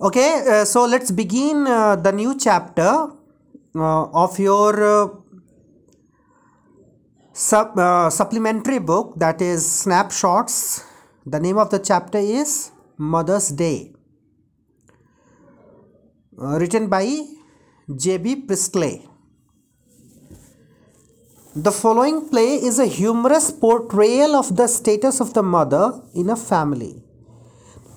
Okay, 0.00 0.44
uh, 0.46 0.64
so 0.64 0.86
let's 0.86 1.10
begin 1.10 1.66
uh, 1.66 1.96
the 1.96 2.12
new 2.12 2.38
chapter 2.38 3.10
uh, 3.74 4.04
of 4.14 4.38
your 4.38 4.70
uh, 4.78 5.08
sub, 7.32 7.76
uh, 7.76 8.08
supplementary 8.08 8.78
book 8.78 9.14
that 9.16 9.42
is 9.42 9.66
Snapshots. 9.68 10.84
The 11.26 11.40
name 11.40 11.58
of 11.58 11.70
the 11.70 11.80
chapter 11.80 12.18
is 12.18 12.70
Mother's 12.96 13.48
Day, 13.48 13.92
uh, 16.40 16.60
written 16.60 16.86
by 16.86 17.04
J.B. 17.96 18.46
Priestley. 18.46 19.04
The 21.56 21.72
following 21.72 22.28
play 22.28 22.54
is 22.54 22.78
a 22.78 22.86
humorous 22.86 23.50
portrayal 23.50 24.36
of 24.36 24.54
the 24.54 24.68
status 24.68 25.20
of 25.20 25.34
the 25.34 25.42
mother 25.42 26.00
in 26.14 26.30
a 26.30 26.36
family. 26.36 27.02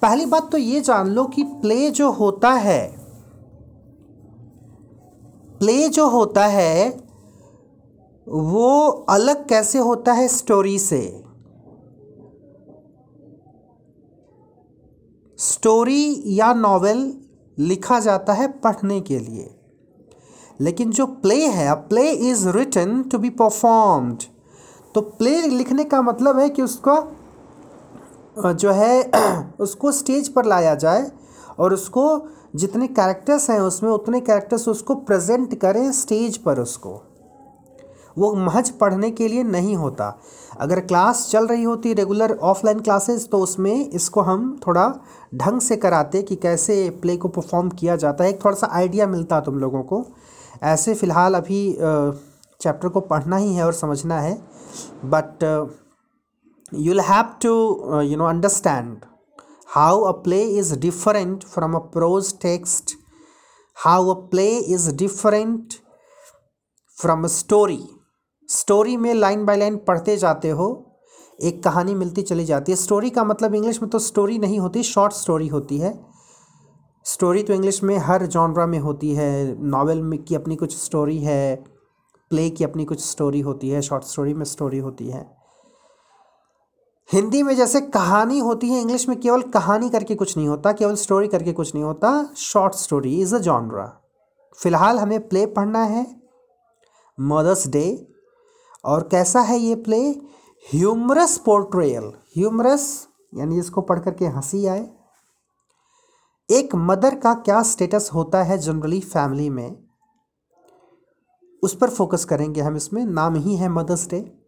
पहली 0.01 0.25
बात 0.25 0.51
तो 0.51 0.57
ये 0.57 0.81
जान 0.81 1.07
लो 1.07 1.25
कि 1.25 1.43
play 1.43 1.91
जो 1.91 2.11
होता 2.11 2.51
है 2.53 3.01
play 5.59 5.87
जो 5.89 6.07
होता 6.09 6.45
है, 6.45 6.89
वो 8.27 8.87
अलग 9.09 9.47
कैसे 9.47 9.79
होता 9.79 10.13
है 10.13 10.27
स्टोरी 10.27 10.79
से? 10.79 11.23
स्टोरी 15.39 16.23
या 16.25 16.53
नॉवेल 16.53 17.21
लिखा 17.59 17.99
जाता 17.99 18.33
है 18.33 18.47
पढ़ने 18.47 18.99
के 19.01 19.19
लिए। 19.19 19.55
लेकिन 20.61 20.91
जो 20.91 21.05
प्ले 21.05 21.45
है 21.47 21.67
a 21.67 21.73
play 21.73 22.09
is 22.11 22.49
written 22.49 23.01
to 23.03 23.17
be 23.17 23.29
performed 23.29 24.23
तो 24.95 25.01
प्ले 25.01 25.41
लिखने 25.41 25.83
का 25.83 26.01
मतलब 26.01 26.39
है 26.39 26.49
कि 26.49 26.61
उसका 26.61 26.99
जो 28.37 28.71
है, 28.71 29.11
उसको 29.59 29.91
स्टेज 29.91 30.27
पर 30.29 30.45
लाया 30.45 30.75
जाए 30.75 31.11
और 31.59 31.73
उसको 31.73 32.27
जितने 32.55 32.87
कैरेक्टर्स 32.87 33.49
हैं 33.49 33.59
उसमें 33.59 33.91
उतने 33.91 34.19
कैरेक्टर्स 34.21 34.67
उसको 34.67 34.95
प्रेजेंट 34.95 35.59
करें 35.59 35.91
स्टेज 35.91 36.37
पर 36.37 36.59
उसको। 36.59 37.01
वो 38.17 38.33
महज 38.35 38.69
पढ़ने 38.69 39.09
के 39.11 39.27
लिए 39.27 39.43
नहीं 39.43 39.75
होता। 39.75 40.19
अगर 40.59 40.79
क्लास 40.79 41.27
चल 41.31 41.47
रही 41.47 41.63
होती 41.63 41.93
रेगुलर 41.93 42.31
ऑफलाइन 42.41 42.79
क्लासेस 42.79 43.27
तो 43.31 43.37
उसमें 43.37 43.89
इसको 43.89 44.21
हम 44.21 44.59
थोड़ा 44.67 44.87
ढंग 45.35 45.61
से 45.61 45.75
कराते 45.75 46.21
कि 46.21 46.35
कैसे 46.35 46.89
प्ले 47.01 47.15
को 47.17 47.27
परफॉर्म 47.27 47.69
किया 47.69 47.95
जाता 47.95 48.23
है। 48.23 48.29
एक 48.29 48.43
थोड़ा 48.45 48.55
सा 48.55 48.69
आइडिया 48.71 49.07
मिलता 49.07 49.39
तुम 49.39 49.59
लोगों 49.59 49.83
को। 49.83 50.05
ऐसे 50.63 50.93
फ़िलहाल 50.93 51.35
अभी 51.35 51.77
चैप्टर 52.61 52.87
को 52.87 52.99
पढ़ना 53.01 53.37
ही 53.37 53.53
है 53.55 53.65
और 53.65 53.73
समझना 53.73 54.19
है। 54.19 54.33
But 55.05 55.43
you'll 56.71 57.03
have 57.03 57.39
to 57.39 57.53
uh, 57.91 58.01
you 58.01 58.17
know 58.17 58.27
understand 58.27 59.05
how 59.75 60.05
a 60.05 60.13
play 60.13 60.45
is 60.55 60.75
different 60.77 61.43
from 61.43 61.75
a 61.75 61.79
prose 61.79 62.33
text 62.33 62.95
how 63.75 64.09
a 64.09 64.15
play 64.27 64.53
is 64.75 64.93
different 64.93 65.79
from 66.97 67.25
a 67.25 67.29
story. 67.29 67.81
Story 68.49 68.97
में 68.97 69.13
लाइन 69.13 69.45
बाय 69.45 69.57
लाइन 69.57 69.77
पढ़ते 69.77 70.17
जाते 70.17 70.49
हो 70.49 70.87
एक 71.43 71.63
कहानी 71.63 71.95
मिलती 71.95 72.21
चली 72.21 72.45
जाती 72.45 72.71
है। 72.71 72.75
स्टोरी 72.75 73.09
का 73.09 73.23
मतलब 73.23 73.55
इंग्लिश 73.55 73.81
में 73.81 73.89
तो 73.91 73.99
स्टोरी 73.99 74.39
नहीं 74.39 74.59
होती 74.59 74.83
शॉर्ट 74.83 75.13
स्टोरी 75.13 75.47
होती 75.47 75.77
है। 75.77 76.05
स्टोरी 77.05 77.43
तो 77.43 77.53
इंग्लिश 77.53 77.83
में 77.83 77.97
हर 77.97 78.25
जॉनरा 78.25 78.65
में 78.65 78.79
होती 78.79 79.13
है। 79.13 79.61
नावल 79.61 80.01
में 80.01 80.23
की 80.23 80.35
अपनी 80.35 80.55
कुछ 80.55 80.77
स्टोरी 80.77 81.17
है 81.17 81.55
प्ले 82.29 82.49
की 82.49 82.63
अपनी 82.63 82.85
कुछ 82.85 83.05
स्टोरी 83.05 83.39
होती 83.39 83.69
है 83.69 83.81
शॉर्ट 83.81 84.03
स्टोरी 84.03 84.33
में 84.33 84.45
स्टोरी 84.45 84.77
होती 84.77 85.07
है। 85.07 85.40
हिंदी 87.11 87.43
में 87.43 87.55
जैसे 87.55 87.81
कहानी 87.81 88.39
होती 88.39 88.69
है, 88.69 88.81
इंग्लिश 88.81 89.07
में 89.09 89.19
केवल 89.19 89.41
कहानी 89.41 89.89
करके 89.89 90.15
कुछ 90.15 90.37
नहीं 90.37 90.47
होता, 90.47 90.71
केवल 90.71 90.95
स्टोरी 90.95 91.27
करके 91.27 91.53
कुछ 91.53 91.75
नहीं 91.75 91.83
होता 91.83 92.29
short 92.37 92.73
story 92.73 93.21
is 93.21 93.35
a 93.35 93.39
genre 93.39 93.85
फ़िलहाल 94.57 94.99
हमें 94.99 95.27
प्ले 95.27 95.45
पढ़ना 95.45 95.83
है 95.83 96.05
मदर्स 97.19 97.67
डे 97.67 98.07
और 98.85 99.07
कैसा 99.11 99.41
है 99.41 99.57
ये 99.59 99.75
प्ले 99.75 100.01
ह्यूमरस 100.73 101.37
पोर्ट्रेयल 101.37 102.11
ह्यूमरस 102.37 103.07
यानी 103.37 103.55
जिसको 103.55 103.81
पढ़ 103.81 103.99
करके 103.99 104.25
हँसी 104.25 104.65
आए। 104.65 104.89
एक 106.49 106.75
मदर 106.75 107.15
का 107.15 107.33
क्या 107.33 107.61
स्टेटस 107.63 108.09
होता 108.13 108.43
है 108.43 108.57
जनरली 108.57 108.99
फैमिली 108.99 109.49
में? 109.49 109.83
उस 111.63 111.75
पर 111.75 111.89
फोकस 111.89 112.25
करेंगे 112.25 112.61
हम 112.61 112.75
इसमें। 112.75 113.05
नाम 113.05 113.35
ही 113.35 113.55
है 113.55 113.69
mother's 113.69 114.07
day 114.09 114.40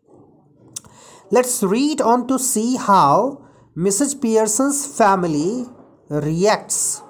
Let's 1.34 1.64
read 1.64 2.00
on 2.00 2.28
to 2.28 2.38
see 2.38 2.76
how 2.76 3.42
Mrs. 3.76 4.12
Pearson's 4.22 4.86
family 4.86 5.66
reacts 6.10 7.02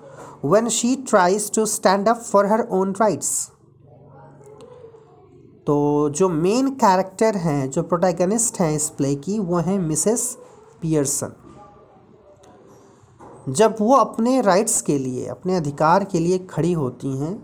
when 0.41 0.69
she 0.69 0.91
tries 0.95 1.50
to 1.50 1.66
stand 1.67 2.07
up 2.07 2.22
for 2.22 2.44
her 2.47 2.66
own 2.72 2.94
rights. 3.00 3.31
तो 5.67 6.09
जो 6.09 6.29
मेन 6.29 6.69
कैरेक्टर 6.83 7.38
हैं, 7.38 7.69
जो 7.69 7.83
प्रोटैगनिस्ट 7.83 8.59
हैं 8.59 8.72
इस 8.75 8.89
प्ले 8.89 9.16
की, 9.16 9.39
वो 9.39 9.57
हैं 9.57 9.79
मिसेस 9.79 10.38
पियर्सन 10.81 11.33
जब 13.50 13.75
वो 13.81 13.95
अपने 13.95 14.41
राइट्स 14.41 14.81
के 14.81 14.97
लिए, 14.97 15.25
अपने 15.25 15.56
अधिकार 15.56 16.03
के 16.03 16.19
लिए 16.19 16.39
खड़ी 16.39 16.73
होती 16.73 17.17
हैं 17.17 17.35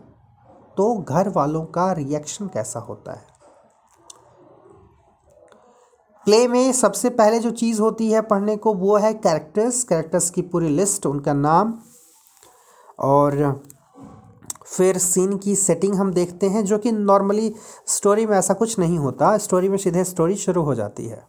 तो 0.77 0.93
घर 1.01 1.29
वालों 1.29 1.65
का 1.65 1.91
रिएक्शन 1.91 2.47
कैसा 2.47 2.79
होता 2.79 3.11
है 3.11 3.28
प्ले 6.29 6.47
में 6.47 6.71
सबसे 6.71 7.09
पहले 7.09 7.39
जो 7.39 7.51
चीज़ 7.51 7.81
होती 7.81 8.11
है 8.11 8.21
पढ़ने 8.21 8.57
को 8.57 8.73
वो 8.73 8.97
है 8.97 9.13
कैरेक्टर्स 9.13 9.83
कैरेक्टर्स 9.83 10.29
की 10.29 10.41
पूरी 10.41 10.69
लिस्ट 10.69 11.05
उनका 11.05 11.33
नाम। 11.33 11.79
और 12.99 13.63
फिर 14.65 14.97
सीन 14.97 15.37
की 15.37 15.55
सेटिंग 15.55 15.95
हम 15.95 16.13
देखते 16.13 16.49
हैं, 16.49 16.65
जो 16.65 16.77
कि 16.77 16.91
नॉर्मली 16.91 17.55
स्टोरी 17.87 18.25
में 18.25 18.37
ऐसा 18.37 18.53
कुछ 18.53 18.79
नहीं 18.79 18.97
होता। 18.97 19.37
स्टोरी 19.37 19.69
में 19.69 19.77
सीधे 19.77 20.03
स्टोरी 20.03 20.35
शुरू 20.35 20.61
हो 20.61 20.75
जाती 20.75 21.05
है। 21.05 21.27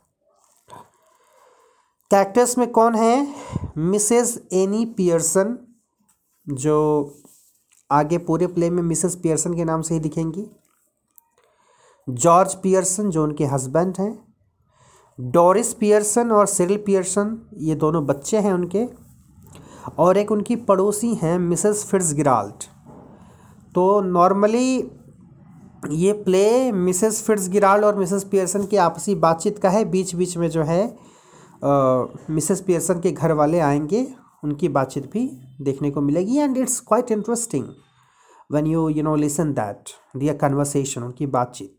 कैरेक्टर्स 2.10 2.58
में 2.58 2.70
कौन 2.70 2.94
है? 2.94 3.34
मिसेस 3.76 4.42
एनी 4.52 4.84
पियर्सन 4.84 5.58
जो 6.48 7.10
आगे 7.90 8.18
पूरे 8.18 8.46
प्ले 8.46 8.70
में 8.70 8.82
मिसेस 8.82 9.16
पियर्सन 9.16 9.54
के 9.54 9.64
नाम 9.64 9.82
से 9.82 9.94
ही 9.94 10.00
दिखेंगी। 10.00 10.50
जॉर्ज 12.08 12.54
पियर्सन 12.54 13.10
जो 13.10 13.24
उनके 13.24 13.44
हस्बैंड 13.44 13.94
हैं। 13.98 14.29
डोरिस 15.20 15.72
पियर्सन 15.74 16.30
और 16.32 16.46
सिरिल 16.46 16.76
पियर्सन, 16.86 17.36
ये 17.58 17.74
दोनों 17.74 18.04
बच्चे 18.06 18.38
हैं 18.38 18.52
उनके, 18.52 18.84
और 19.98 20.16
एक 20.16 20.30
उनकी 20.32 20.56
पड़ोसी 20.56 21.12
हैं 21.14 21.38
मिसेस 21.38 21.84
फिट्स 21.90 22.12
गिराल्ट 22.14 22.64
तो 23.74 24.00
नॉर्मली 24.00 24.76
ये 25.90 26.12
प्ले 26.12 26.72
मिसेस 26.72 27.22
फिट्स 27.22 27.48
गिराल्ट 27.48 27.84
और 27.84 27.98
मिसेस 27.98 28.24
पियर्सन 28.24 28.64
की 28.66 28.76
आपसी 28.76 29.14
बातचीत 29.16 29.58
का 29.58 29.70
है 29.70 29.84
बीच 29.84 30.14
बीच 30.14 30.36
में 30.36 30.48
जो 30.50 30.62
है 30.62 30.82
मिसेस 32.30 32.60
पियर्सन 32.60 33.00
के 33.00 33.12
घर 33.12 33.32
वाले 33.32 33.60
आएँगे, 33.60 34.06
उनकी 34.44 34.68
बातचीत 34.68 35.10
भी 35.12 35.26
देखने 35.60 35.90
को 35.90 36.00
मिलेगी 36.00 36.38
and 36.38 36.56
it's 36.56 36.80
quite 36.80 37.10
interesting 37.10 37.64
when 38.52 38.66
you 38.66 38.88
you 38.88 39.02
know 39.02 39.14
listen 39.16 39.52
that 39.52 39.90
their 40.16 40.36
conversation 40.36 41.02
उनकी 41.02 41.26
बातचीत। 41.28 41.78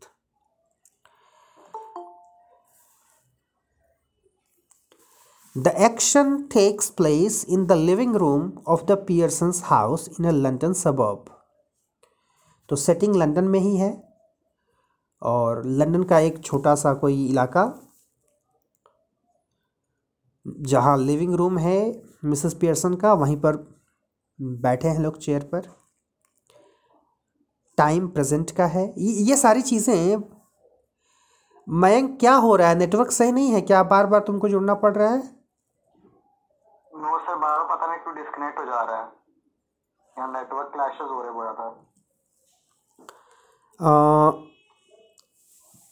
The 5.56 5.72
action 5.82 6.48
takes 6.48 6.86
place 6.90 7.44
in 7.44 7.66
the 7.66 7.76
living 7.76 8.12
room 8.12 8.44
of 8.66 8.86
the 8.86 8.96
Pearsons 8.96 9.58
house 9.60 10.06
in 10.08 10.24
a 10.24 10.32
London 10.32 10.74
suburb. 10.74 11.18
तो 12.68 12.76
सेटिंग 12.76 13.16
लंदन 13.16 13.44
में 13.44 13.58
ही 13.60 13.76
है। 13.76 13.90
और 15.22 15.62
लंदन 15.66 16.02
का 16.02 16.18
एक 16.18 16.42
छोटा 16.44 16.74
सा 16.74 16.94
कोई 16.94 17.26
इलाका, 17.26 17.64
जहाँ 20.46 20.96
लिविंग 20.98 21.34
रूम 21.34 21.58
है 21.58 22.02
मिसेस 22.24 22.54
पियर्सन 22.54 22.94
का, 22.94 23.12
वहीं 23.12 23.36
पर 23.36 23.56
बैठे 24.40 24.88
हैं 24.88 25.00
लोग 25.00 25.18
चेयर 25.18 25.44
पर। 25.44 25.68
टाइम 27.78 28.08
प्रेजेंट 28.08 28.50
का 28.50 28.66
है। 28.66 28.86
ये 28.98 29.36
सारी 29.36 29.62
चीज़ें 29.62 30.22
मयंक 31.68 32.18
क्या 32.20 32.34
हो 32.34 32.56
रहा 32.56 32.68
है? 32.68 32.78
नेटवर्क 32.78 33.10
सही 33.10 33.32
नहीं 33.32 33.52
है 33.52 33.60
क्या? 33.60 33.82
बार 33.82 34.06
बार 34.06 34.20
तुमको 34.20 34.48
जुड़ना 34.48 34.74
पड़ 34.74 34.96
रहा 34.96 35.10
है? 35.10 35.41
नो 37.02 37.18
सर 37.18 37.36
बार 37.36 37.62
पता 37.68 37.86
नहीं 37.86 37.98
क्यों 38.00 38.14
डिस्कनेक्ट 38.16 38.58
हो 38.58 38.64
जा 38.64 38.80
रहा 38.82 38.96
है। 38.96 39.06
यहाँ 40.16 40.28
नेटवर्क 40.32 40.76
हो 41.02 41.22
रहे 41.22 41.32
बड़ा 41.32 41.52
था। 41.52 41.68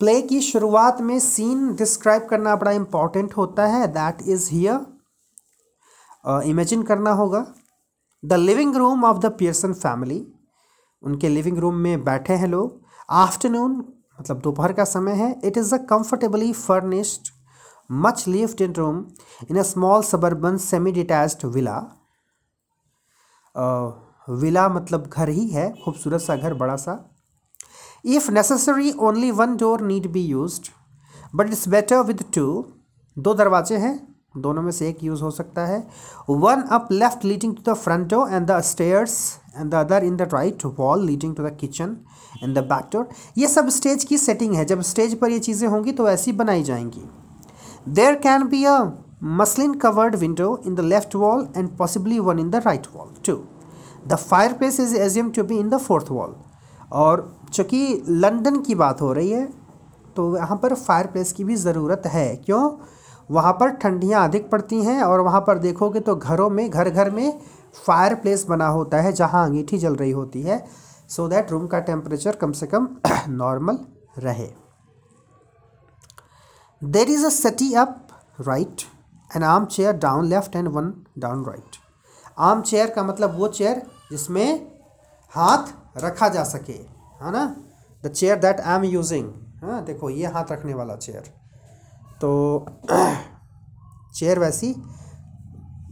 प्ले 0.01 0.21
की 0.23 0.41
शुरुआत 0.41 1.01
में 1.01 1.19
सीन 1.21 1.75
डिस्क्राइब 1.77 2.27
करना 2.31 2.55
बड़ा 2.57 2.71
इंपॉर्टेंट 2.73 3.37
होता 3.37 3.67
है 3.67 3.87
दैट 3.93 4.23
इज़ 4.29 4.49
हियर 4.51 4.79
इमेजिन 6.49 6.83
करना 6.83 7.13
होगा। 7.13 7.45
The 8.23 8.33
living 8.35 8.77
room 8.77 9.05
of 9.05 9.19
the 9.19 9.33
Pearson 9.39 9.73
family 9.75 10.21
उनके 11.03 11.29
लिविंग 11.29 11.59
रूम 11.59 11.75
में 11.79 12.05
बैठे 12.05 12.35
हैं 12.35 12.49
लोग। 12.49 12.81
आफ्टरनून 13.17 13.77
मतलब 14.21 14.41
दोपहर 14.41 14.73
का 14.73 14.85
समय 14.87 15.13
है। 15.15 15.31
It 15.45 15.57
is 15.57 15.75
a 15.75 15.79
comfortably 15.91 16.53
furnished 16.53 17.33
much 17.91 18.27
lived 18.29 18.61
in 18.61 18.73
room 18.75 18.99
in 19.49 19.57
a 19.57 19.65
small 19.65 20.03
suburban 20.05 20.59
semi 20.61 20.93
detached 20.93 21.47
villa 21.55 21.79
villa 24.29 24.69
मतलब 24.69 25.07
घर 25.09 25.29
ही 25.29 25.47
है, 25.49 25.71
खूबसूरत 25.85 26.21
सा 26.21 26.37
घर, 26.37 26.55
बड़ा 26.55 26.75
सा। 26.77 26.93
If 28.07 28.31
necessary 28.33 28.93
only 29.01 29.31
one 29.31 29.57
door 29.57 29.81
need 29.83 30.07
be 30.13 30.21
used 30.21 30.61
but 31.35 31.47
it's 31.47 31.69
better 31.69 32.03
with 32.03 32.23
two 32.35 32.45
दो 33.17 33.35
दरवाजे 33.35 33.77
हैं, 33.77 33.95
दोनों 34.37 34.63
में 34.63 34.71
से 34.73 34.89
एक 34.89 35.03
यूज़ 35.05 35.23
हो 35.23 35.31
सकता 35.31 35.67
है। 35.67 35.79
One 36.31 36.63
up 36.73 36.89
left 36.93 37.25
leading 37.25 37.57
to 37.57 37.71
the 37.71 37.75
front 37.77 38.09
door 38.11 38.33
and 38.33 38.47
the 38.47 38.61
stairs 38.63 39.19
and 39.57 39.71
the 39.71 39.75
other 39.75 40.05
in 40.05 40.17
the 40.17 40.29
right 40.33 40.65
wall 40.79 41.05
leading 41.07 41.35
to 41.37 41.43
the 41.43 41.57
kitchen 41.61 41.97
and 42.43 42.59
the 42.59 42.65
back 42.65 42.91
door 42.93 43.09
ये 43.39 43.49
सब 43.49 43.69
स्टेज 43.71 44.05
की 44.05 44.19
सेटिंग 44.19 44.55
है। 44.55 44.65
जब 44.65 44.81
स्टेज 44.93 45.19
पर 45.21 45.31
ये 45.31 45.39
चीज़ें 45.41 45.69
होंगी 45.69 45.93
तो 45.93 46.09
ऐसी 46.09 46.33
बनाई 46.35 46.63
जाएँगी। 46.63 47.09
Can 47.87 48.47
be 48.49 48.65
a 48.65 48.79
muslin 49.23 49.75
covered 49.75 50.15
window 50.17 50.59
in 50.67 50.75
the 50.75 50.81
left 50.81 51.15
wall 51.17 51.47
and 51.57 51.69
possibly 51.77 52.19
one 52.19 52.39
in 52.39 52.51
the 52.51 52.63
right 52.67 52.87
wall 52.95 53.09
to 53.27 53.35
the 54.09 54.17
fireplace 54.53 54.81
is 54.81 54.97
assumed 54.97 55.31
to 55.31 55.43
be 55.45 55.59
in 55.59 55.69
the 55.69 55.79
fourth 55.79 56.11
wall 56.11 56.35
और 56.93 57.27
चूँकि 57.53 58.03
लंदन 58.09 58.61
की 58.63 58.75
बात 58.75 59.01
हो 59.01 59.13
रही 59.13 59.31
है 59.31 59.49
तो 60.17 60.27
वहाँ 60.31 60.57
पर 60.63 60.75
फायर 60.75 61.07
प्लेस 61.07 61.33
की 61.33 61.45
भी 61.45 61.57
ज़रूरत 61.57 62.03
है। 62.07 62.37
क्यों? 62.37 62.71
वहाँ 63.31 63.53
पर 63.53 63.71
ठंडियाँ 63.73 64.25
अधिक 64.29 64.51
पड़ती 64.51 64.83
हैं 64.85 65.03
और 65.03 65.21
वहाँ 65.21 65.41
पर 65.41 65.59
देखोगे 65.59 66.01
तो 66.01 66.15
घरों 66.17 66.49
में 66.51 66.69
घर 66.71 66.91
घर 66.91 67.11
में 67.11 67.39
फायर 67.87 68.15
प्लेस 68.15 68.45
बना 68.49 68.67
होता 68.69 69.01
है, 69.01 69.13
जहाँ 69.13 69.45
अंगीठी 69.47 69.79
जल 69.79 69.95
रही 69.95 70.11
होती 70.11 70.43
है। 70.43 70.65
सो 71.11 71.29
दैट 71.29 71.51
रूम 71.53 71.67
का 71.67 71.81
टेम्परेचर 71.81 72.37
कम 72.37 72.53
से 72.53 72.67
कम 72.67 72.89
नॉर्मल 73.29 73.79
रहे। 74.19 74.49
Is 76.83 77.25
a 77.27 77.29
settee 77.29 77.73
up 77.75 78.09
right 78.49 78.83
an 79.37 79.43
armchair 79.65 79.97
down 80.05 80.29
left 80.29 80.57
and 80.57 80.69
one 80.69 80.93
down 81.19 81.45
right 81.47 81.77
armchair 82.63 82.91
का 82.91 83.03
मतलब 83.03 83.39
वो 83.39 83.49
चेयर 83.49 83.83
जिसमें 84.11 84.67
हाथ 85.33 85.73
रखा 86.05 86.29
जा 86.29 86.45
सके, 86.45 86.73
है 86.73 87.33
ना? 87.33 87.45
The 88.05 88.09
chair 88.09 88.39
that 88.39 88.61
I 88.61 88.77
am 88.77 88.85
using 88.85 89.33
हाँ 89.63 89.85
देखो, 89.85 90.11
ये 90.11 90.27
हाथ 90.27 90.53
रखने 90.53 90.75
वाला 90.75 90.97
चेयर 90.97 91.23
तो 92.21 92.67
चेयर 94.15 94.39
वैसी, 94.39 94.75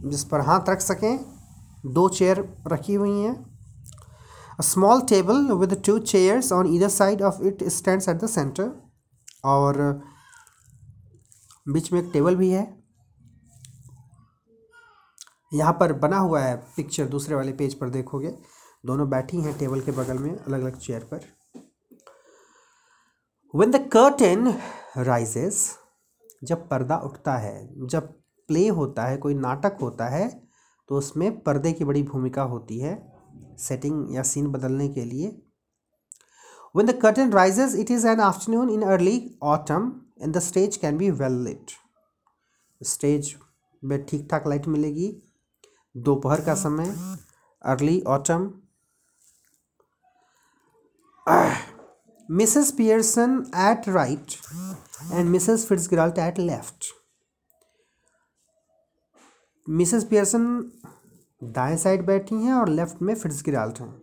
जिस 0.05 0.23
पर 0.23 0.41
हाथ 0.41 0.69
रख 0.69 0.81
सकें, 0.81 1.19
दो 1.85 2.07
चेयर 2.09 2.43
रखी 2.67 2.93
हुई 2.93 3.19
हैं। 3.19 3.35
A 4.59 4.63
small 4.63 5.01
table 5.09 5.37
with 5.57 5.73
two 5.81 5.93
chairs 6.01 6.47
on 6.51 6.67
either 6.67 6.89
side 6.89 7.21
of 7.21 7.37
it 7.49 7.61
stands 7.71 8.07
at 8.13 8.17
the 8.23 8.27
center 8.27 8.65
और 9.45 9.77
बीच 11.69 11.91
में 11.93 12.01
एक 12.01 12.09
टेबल 12.13 12.35
भी 12.35 12.49
है। 12.49 12.63
यहाँ 15.53 15.73
पर 15.73 15.93
बना 15.93 16.17
हुआ 16.17 16.41
है 16.41 16.55
पिक्चर 16.75 17.05
दूसरे 17.05 17.35
वाले 17.35 17.51
पेज 17.51 17.73
पर 17.73 17.89
देखोगे। 17.89 18.29
दोनों 18.83 19.09
बैठी 19.09 19.41
हैं 19.41 19.57
टेबल 19.57 19.81
के 19.81 19.91
बगल 19.91 20.17
में 20.17 20.31
अलग 20.37 20.61
अलग 20.61 20.77
चेयर 20.77 21.03
पर। 21.13 21.19
When 23.53 23.73
the 23.75 23.81
curtain 23.95 24.53
राइजेस 24.97 25.75
जब 26.43 26.67
पर्दा 26.69 26.97
उठता 26.97 27.35
है 27.37 27.87
जब 27.87 28.07
प्ले 28.49 28.67
होता 28.67 29.05
है 29.05 29.17
कोई 29.17 29.33
नाटक 29.33 29.77
होता 29.81 30.05
है 30.05 30.27
तो 30.89 30.95
उसमें 30.95 31.39
पर्दे 31.39 31.71
की 31.73 31.85
बड़ी 31.85 32.03
भूमिका 32.03 32.41
होती 32.43 32.79
है 32.79 32.93
सेटिंग 33.59 34.15
या 34.15 34.23
सीन 34.23 34.47
बदलने 34.47 34.87
के 34.89 35.05
लिए। 35.05 35.41
When 36.75 36.89
the 36.89 37.01
curtain 37.01 37.33
rises, 37.33 37.75
it 37.75 37.91
is 37.91 38.07
an 38.07 38.19
afternoon 38.19 38.69
in 38.69 38.81
early 38.81 39.39
autumn. 39.45 39.89
And 40.19 40.33
the 40.33 40.41
stage 40.41 40.79
can 40.81 40.97
be 40.97 41.11
well 41.21 41.37
lit. 41.47 41.75
Stage 42.81 43.35
में 43.83 44.03
ठीक 44.05 44.27
ठाक 44.31 44.47
लाइट 44.47 44.67
मिलेगी। 44.67 45.07
दोपहर 45.95 46.41
का 46.45 46.55
समय 46.55 46.93
early 47.61 48.01
autumn 48.07 48.51
Mrs 52.29 52.71
Pearson 52.77 53.31
at 53.59 53.89
right 53.89 54.33
and 55.11 55.29
Mrs 55.29 55.65
Fitzgerald 55.67 56.17
at 56.19 56.39
left 56.39 56.85
Mrs 59.67 60.03
Pearson 60.09 60.45
दाएँ 61.41 61.77
side 61.77 62.05
बैठी 62.05 62.35
हैं 62.35 62.53
और 62.53 62.69
लेफ़्ट 62.69 63.01
में 63.01 63.13
फिट्सगिराल्ट 63.15 63.79
हैं। 63.81 63.93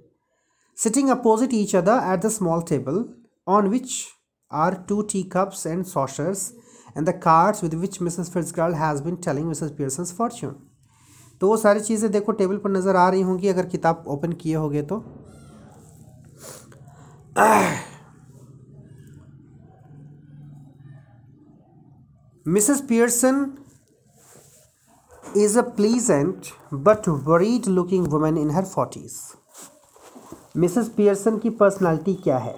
Sitting 0.79 1.11
opposite 1.11 1.55
each 1.55 1.75
other 1.77 2.13
at 2.13 2.21
the 2.21 2.29
small 2.31 2.63
table 2.69 3.05
on 3.47 3.69
which 3.69 3.93
two 4.89 5.01
tea 5.03 5.23
cups 5.33 5.67
and 5.67 5.85
saucers 5.85 6.53
and 6.97 7.07
the 7.09 7.13
cards 7.23 7.63
with 7.63 7.75
which 7.75 8.01
Mrs 8.03 8.31
Fitzgerald 8.31 8.77
has 8.77 9.03
been 9.03 9.17
telling 9.25 9.49
Mrs 9.49 9.71
Pearson's 9.71 10.13
fortune 10.17 10.55
तो 11.41 11.49
वो 11.49 11.57
सारी 11.57 11.81
चीज़ें 11.81 12.11
देखो 12.13 12.33
टेबल 12.33 12.57
पर 12.57 12.71
नज़र 12.71 12.97
आ 12.97 13.09
रही 13.09 13.23
होंगी, 13.23 13.49
अगर 13.49 13.67
किताब 13.67 14.05
ओपन 14.09 14.33
किए 14.33 14.55
होगे 14.55 14.83
तो। 14.83 15.05
Mrs 22.47 22.81
Pearson 22.81 23.47
is 25.39 25.55
a 25.61 25.63
pleasant 25.79 26.47
but 26.85 27.09
worried 27.25 27.67
looking 27.79 28.05
woman 28.13 28.37
in 28.43 28.51
her 28.51 28.63
40s 28.69 29.17
Mrs 30.57 30.89
Pearson 30.97 31.39
की 31.39 31.51
पर्सनालिटी 31.59 32.15
क्या 32.25 32.39
है? 32.39 32.55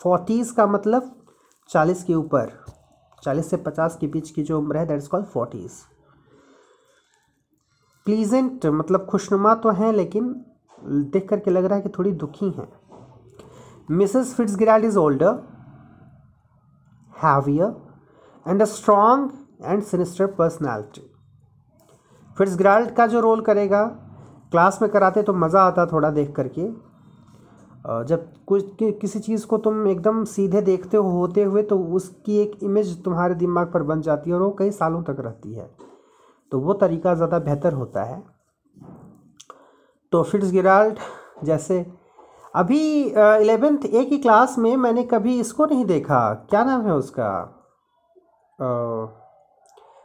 फोर्टीज़ 0.00 0.52
का 0.54 0.66
मतलब 0.66 1.14
चालीस 1.70 2.02
के 2.04 2.14
ऊपर, 2.14 2.52
चालीस 3.22 3.50
से 3.50 3.56
पचास 3.58 3.96
के 4.00 4.06
बीच 4.06 4.30
की 4.30 4.42
जो 4.42 4.58
उम्र 4.58 4.76
है 4.76 4.86
that 4.86 4.98
is 4.98 5.08
called 5.08 5.26
forties. 5.26 5.72
Pleasant 8.06 8.66
मतलब 8.66 9.06
खुशनुमा 9.06 9.54
तो 9.54 9.70
हैं, 9.70 9.92
लेकिन 9.92 10.34
देख 11.12 11.28
करके 11.28 11.50
लग 11.50 11.64
रहा 11.64 11.76
है 11.76 11.82
कि 11.82 11.88
थोड़ी 11.98 12.12
दुखी 12.14 12.50
हैं। 12.50 12.68
Mrs 13.90 14.34
Fitzgerald 14.34 14.84
is 14.84 14.98
older 14.98 15.42
heavier 17.12 17.76
and 18.46 18.62
a 18.62 18.64
strong 18.66 19.30
and 19.62 19.82
sinister 19.82 20.26
personality 20.34 21.00
Fitz 21.00 22.36
Fitzgerald 22.36 22.90
का 22.90 23.06
जो 23.06 23.20
रोल 23.20 23.40
करेगा 23.40 23.84
क्लास 24.52 24.78
में 24.82 24.90
कराते 24.90 25.22
तो 25.22 25.32
मज़ा 25.34 25.62
आता 25.62 25.86
थोड़ा 25.86 26.10
देख 26.10 26.34
करके। 26.36 26.62
जब 27.88 28.26
कुछ 28.46 28.64
कि, 28.76 28.90
किसी 28.92 29.18
चीज़ 29.18 29.46
को 29.46 29.58
तुम 29.58 29.86
एकदम 29.88 30.24
सीधे 30.24 30.60
देखते 30.62 30.96
हो 30.96 31.10
होते 31.10 31.42
हुए 31.42 31.62
तो 31.62 31.78
उसकी 31.96 32.38
एक 32.38 32.58
इमेज 32.62 33.02
तुम्हारे 33.04 33.34
दिमाग 33.34 33.72
पर 33.72 33.82
बन 33.82 34.00
जाती 34.00 34.30
है 34.30 34.36
और 34.36 34.42
वो 34.42 34.50
कई 34.58 34.70
सालों 34.70 35.02
तक 35.02 35.16
रहती 35.20 35.54
है। 35.54 35.68
तो 36.52 36.60
वो 36.60 36.72
तरीका 36.74 37.14
ज़्यादा 37.14 37.38
बेहतर 37.38 37.72
होता 37.72 38.02
है। 38.04 38.22
तो 40.12 40.22
फिट्स 40.22 40.50
गिराल्ट 40.52 40.98
जैसे 41.44 41.84
अभी 42.54 42.80
इलेवेंथ 43.04 43.84
ए 43.86 44.04
की 44.04 44.18
क्लास 44.18 44.58
में 44.58 44.76
मैंने 44.76 45.02
कभी 45.04 45.38
इसको 45.40 45.66
नहीं 45.66 45.84
देखा। 45.84 46.20
क्या 46.50 46.64
नाम 46.64 46.86
है 46.86 46.94
उसका? 46.94 47.30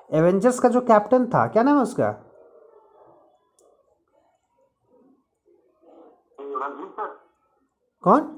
एवेंजर्स 0.10 0.60
का 0.60 0.70
जो 0.70 0.82
कैप्टन 0.82 1.26
था 1.26 1.46
क्या 1.48 1.64
नाम 1.64 1.78
है 1.78 1.84
उसका? 1.84 2.14
कौन? 8.04 8.30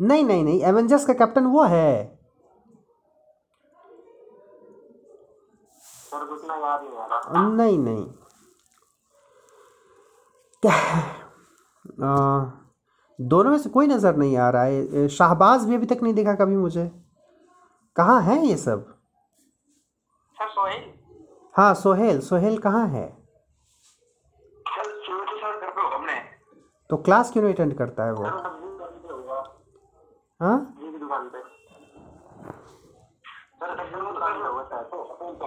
नहीं 0.00 0.24
नहीं 0.24 0.44
नहीं 0.44 0.62
एवेंजर्स 0.62 1.04
का 1.06 1.12
कैप्टन 1.14 1.46
वो 1.46 1.62
है। 1.64 2.18
नहीं 7.32 7.78
नहीं 7.78 8.04
क्या 10.62 10.72
आ, 12.02 12.10
दोनों 13.18 13.50
में 13.50 13.58
से 13.58 13.68
कोई 13.70 13.86
नज़र 13.86 14.16
नहीं 14.16 14.36
आ 14.36 14.48
रहा 14.50 14.62
है। 14.62 15.06
शाहबाज 15.08 15.64
भी 15.66 15.74
अभी 15.74 15.86
तक 15.86 16.02
नहीं 16.02 16.14
देखा 16.14 16.34
कभी 16.34 16.56
मुझे। 16.56 16.90
कहाँ 17.96 18.20
है 18.22 18.36
ये 18.46 18.56
सब? 18.56 18.84
सर 20.36 20.48
सोहेल। 20.48 20.82
हाँ 21.54 21.72
सोहेल 21.74 22.20
सोहेल 22.20 22.58
कहाँ 22.58 22.86
है 22.88 23.06
सर 24.66 24.90
सुबह 25.06 25.24
तो 25.30 25.36
सर 25.36 25.60
घर 25.60 25.70
पे 25.70 25.80
होगा 25.80 25.96
हमने 25.96 26.18
तो 26.90 26.96
क्लास 26.96 27.32
क्यों 27.32 27.44
नहीं 27.44 27.54
अटेंड 27.54 27.78
करता 27.78 28.04
है 28.04 28.12
वो? 28.12 28.24
हाँ 30.40 30.76
सर 34.70 34.82
तो 34.82 35.46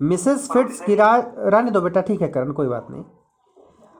मिसेस 0.00 0.48
फिट्स 0.52 0.82
गिरा 0.86 1.14
रहने 1.38 1.70
दो 1.70 1.80
बेटा 1.80 2.00
ठीक 2.00 2.22
है 2.22 2.28
करण 2.28 2.52
कोई 2.52 2.66
बात 2.68 2.86
नहीं। 2.90 3.02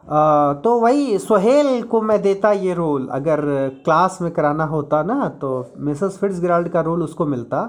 आ, 0.05 0.53
तो 0.55 0.79
वही 0.81 1.19
सोहेल 1.19 1.83
को 1.83 2.01
मैं 2.03 2.21
देता 2.23 2.53
ये 2.53 2.75
रोल। 2.75 3.07
अगर 3.13 3.41
क्लास 3.85 4.19
में 4.23 4.31
कराना 4.33 4.65
होता 4.65 5.03
ना 5.03 5.29
तो 5.41 5.51
मिसेस 5.79 6.19
फिट्स 6.19 6.41
गिराल्ड 6.41 6.69
का 6.69 6.81
रोल 6.81 7.03
उसको 7.03 7.27
मिलता। 7.27 7.63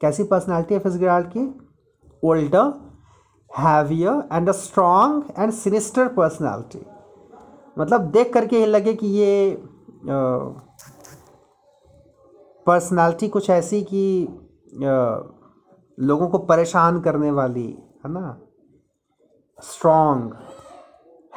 कैसी 0.00 0.24
पर्सनालिटी 0.24 0.74
है 0.74 0.80
फिट्सगिराल्ड 0.80 1.26
की? 1.26 1.46
Older 2.22 2.72
heavier 3.50 4.22
and 4.32 4.48
a 4.48 4.52
strong 4.52 5.24
and 5.38 5.52
sinister 5.52 6.08
personality 6.08 6.84
मतलब 7.76 8.00
देख 8.10 8.32
करके 8.34 8.60
ये 8.60 8.66
लगे 8.66 8.94
कि 8.94 9.06
ये 9.08 9.62
पर्सनालिटी 12.66 13.28
कुछ 13.28 13.50
ऐसी 13.50 13.82
कि 13.82 14.04
लोगों 16.02 16.28
को 16.28 16.38
परेशान 16.38 17.00
करने 17.00 17.30
वाली, 17.30 17.78
है 18.04 18.12
ना? 18.12 18.40
स्ट्रॉन्ग 19.62 20.34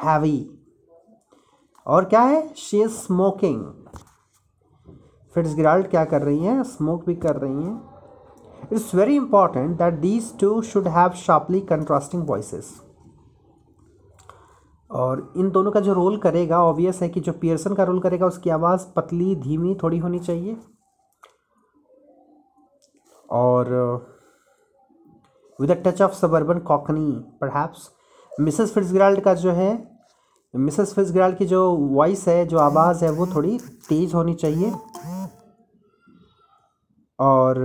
हैवी 0.04 0.58
और 1.86 2.04
क्या 2.04 2.20
है? 2.20 2.54
शी 2.54 2.82
इज़ 2.82 2.90
स्मोकिंग 2.90 3.64
फिट्स 5.34 5.54
क्या 5.90 6.04
कर 6.04 6.22
रही 6.22 6.38
हैं? 6.38 6.62
स्मोक 6.62 7.04
भी 7.06 7.14
कर 7.14 7.36
रही 7.36 7.62
हैं। 7.62 7.96
It's 8.72 8.94
very 8.94 9.16
important 9.16 9.78
that 9.78 9.94
these 9.94 10.38
two 10.38 10.62
should 10.62 10.88
have 10.88 11.10
sharply 11.10 11.60
contrasting 11.60 12.28
voices 12.28 12.80
और 14.90 15.32
इन 15.36 15.50
दोनों 15.50 15.70
का 15.70 15.80
जो 15.80 15.92
रोल 15.92 16.16
करेगा 16.16 16.62
ऑब्वियस 16.64 17.02
है 17.02 17.08
कि 17.08 17.20
जो 17.20 17.32
पियर्सन 17.32 17.74
का 17.74 17.84
रोल 17.84 18.00
करेगा, 18.00 18.26
उसकी 18.26 18.50
आवाज़ 18.50 18.86
पतली, 18.96 19.36
धीमी 19.36 19.74
थोड़ी 19.82 19.98
होनी 19.98 20.18
चाहिए। 20.18 20.56
और 23.30 24.15
with 25.60 25.70
a 25.70 25.74
touch 25.74 26.02
of 26.02 26.12
suburban 26.12 26.58
cockney 26.58 27.12
perhaps 27.40 27.90
Mrs 28.40 28.74
Fitzgerald 28.74 29.20
का 29.20 29.34
जो 29.34 29.52
है 29.52 29.96
मिसेस 30.56 30.94
फिट्सग्राल्ड 30.94 31.36
की 31.36 31.46
जो 31.46 31.76
वॉइस 31.76 32.28
है, 32.28 32.46
जो 32.46 32.58
आवाज़ 32.58 33.04
है, 33.04 33.10
वो 33.10 33.26
थोड़ी 33.26 33.58
तेज़ 33.88 34.14
होनी 34.14 34.34
चाहिए। 34.34 34.72
और, 37.18 37.62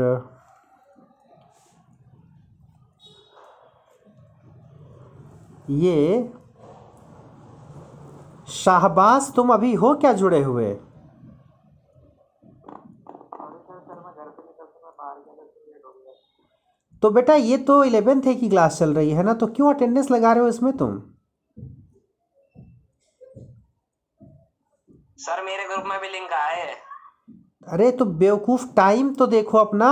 ये, 5.70 6.34
शाहबाज 8.48 9.34
तुम 9.34 9.54
अभी 9.54 9.74
हो 9.74 9.94
क्या 9.96 10.14
जुड़े 10.14 10.44
हुए? 10.44 10.80
तो 17.02 17.10
बेटा 17.10 17.34
ये 17.34 17.58
तो 17.58 17.84
इलेवेंथ 17.84 18.22
है 18.22 18.34
की 18.36 18.50
क्लास 18.50 18.78
चल 18.80 18.94
रही 18.94 19.10
है 19.10 19.24
ना 19.24 19.34
तो 19.34 19.48
क्यों 19.48 19.74
अटेंडेंस 19.74 20.12
लगा 20.12 20.34
रहे 20.34 20.44
हो 20.44 20.50
इसमें 20.50 20.72
तुम? 20.78 21.00
सर 25.18 25.44
मेरे 25.44 25.68
ग्रुप 25.68 25.88
में 25.88 26.00
भी 26.02 26.10
लिंक 26.10 26.32
आया 26.32 26.64
है। 26.64 26.76
अरे 27.68 27.92
तो 27.92 28.06
बेवकूफ़ 28.06 28.66
टाइम 28.76 29.14
तो 29.14 29.28
देखो 29.28 29.58
अपना। 29.58 29.90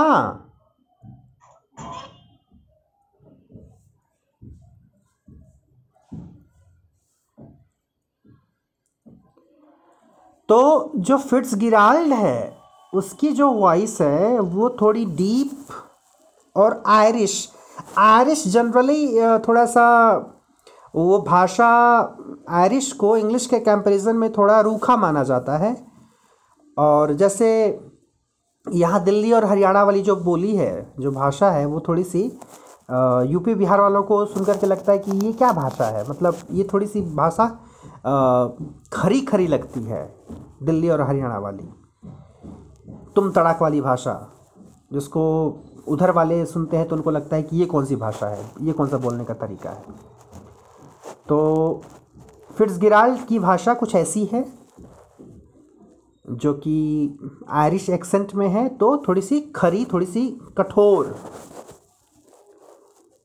तो 10.48 10.92
जो 10.96 11.16
फिट्स 11.18 11.54
गिराल्ड 11.54 12.12
है 12.12 12.56
उसकी 12.92 13.28
जो 13.32 13.50
वॉइस 13.52 14.00
है 14.00 14.38
वो 14.40 14.68
थोड़ी 14.80 15.04
डीप 15.04 15.66
और 16.56 16.82
आयरिश। 16.86 17.48
आयरिश 17.98 18.46
जनरली 18.48 19.20
थोड़ा 19.38 19.64
सा 19.66 19.86
वो 20.94 21.18
भाषा 21.22 21.68
आयरिश 22.50 22.90
को 22.92 23.16
इंग्लिश 23.16 23.46
के 23.46 23.58
कंपैरिजन 23.60 24.16
में 24.16 24.32
थोड़ा 24.32 24.60
रूखा 24.60 24.96
माना 24.96 25.22
जाता 25.22 25.56
है। 25.56 25.76
और 26.76 27.12
जैसे 27.12 27.48
यहाँ 28.66 29.02
दिल्ली 29.04 29.32
और 29.32 29.44
हरियाणा 29.44 29.82
वाली 29.84 30.00
जो 30.02 30.16
बोली 30.16 30.54
है, 30.56 30.92
जो 31.00 31.10
भाषा 31.12 31.50
है, 31.50 31.64
वो 31.66 31.80
थोड़ी 31.88 32.04
सी 32.04 32.22
यूपी, 33.30 33.54
बिहार 33.54 33.80
वालों 33.80 34.02
को 34.02 34.24
सुनकर 34.26 34.56
के 34.58 34.66
लगता 34.66 34.92
है 34.92 34.98
कि 34.98 35.12
ये 35.16 35.32
क्या 35.32 35.52
भाषा 35.52 35.84
है? 35.86 36.08
मतलब 36.10 36.36
ये 36.50 36.68
थोड़ी 36.72 36.86
सी 36.86 37.00
भाषा 37.16 37.46
खरी 38.92 39.20
खरी 39.20 39.46
लगती 39.46 39.82
है 39.82 40.02
दिल्ली 40.62 40.88
और 40.88 41.00
हरियाणा 41.00 41.38
वाली। 41.38 41.68
तुम 43.16 43.30
तड़ाक 43.32 43.62
वाली 43.62 43.80
भाषा, 43.80 44.14
जिसको 44.92 45.22
उधर 45.88 46.10
वाले 46.10 46.44
सुनते 46.46 46.76
हैं 46.76 46.88
तो 46.88 46.96
उनको 46.96 47.10
लगता 47.10 47.36
है 47.36 47.42
कि 47.42 47.56
ये 47.56 47.66
कौन 47.66 47.84
सी 47.84 47.96
भाषा 47.96 48.28
है, 48.28 48.50
ये 48.60 48.72
कौन 48.72 48.88
सा 48.88 48.98
बोलने 48.98 49.24
का 49.24 49.34
तरीका 49.36 49.70
है। 49.70 49.84
तो 51.28 51.82
फिट्सगिराल्ड 52.58 53.26
की 53.26 53.38
भाषा 53.38 53.74
कुछ 53.74 53.94
ऐसी 53.94 54.24
है 54.32 54.44
जो 56.24 56.52
कि 56.54 57.18
आयरिश 57.50 57.88
एक्सेंट 57.90 58.34
में 58.34 58.48
है 58.48 58.68
तो 58.68 58.96
थोड़ी 59.08 59.22
सी 59.22 59.40
खरी, 59.56 59.84
थोड़ी 59.92 60.06
सी 60.06 60.28
कठोर। 60.58 61.14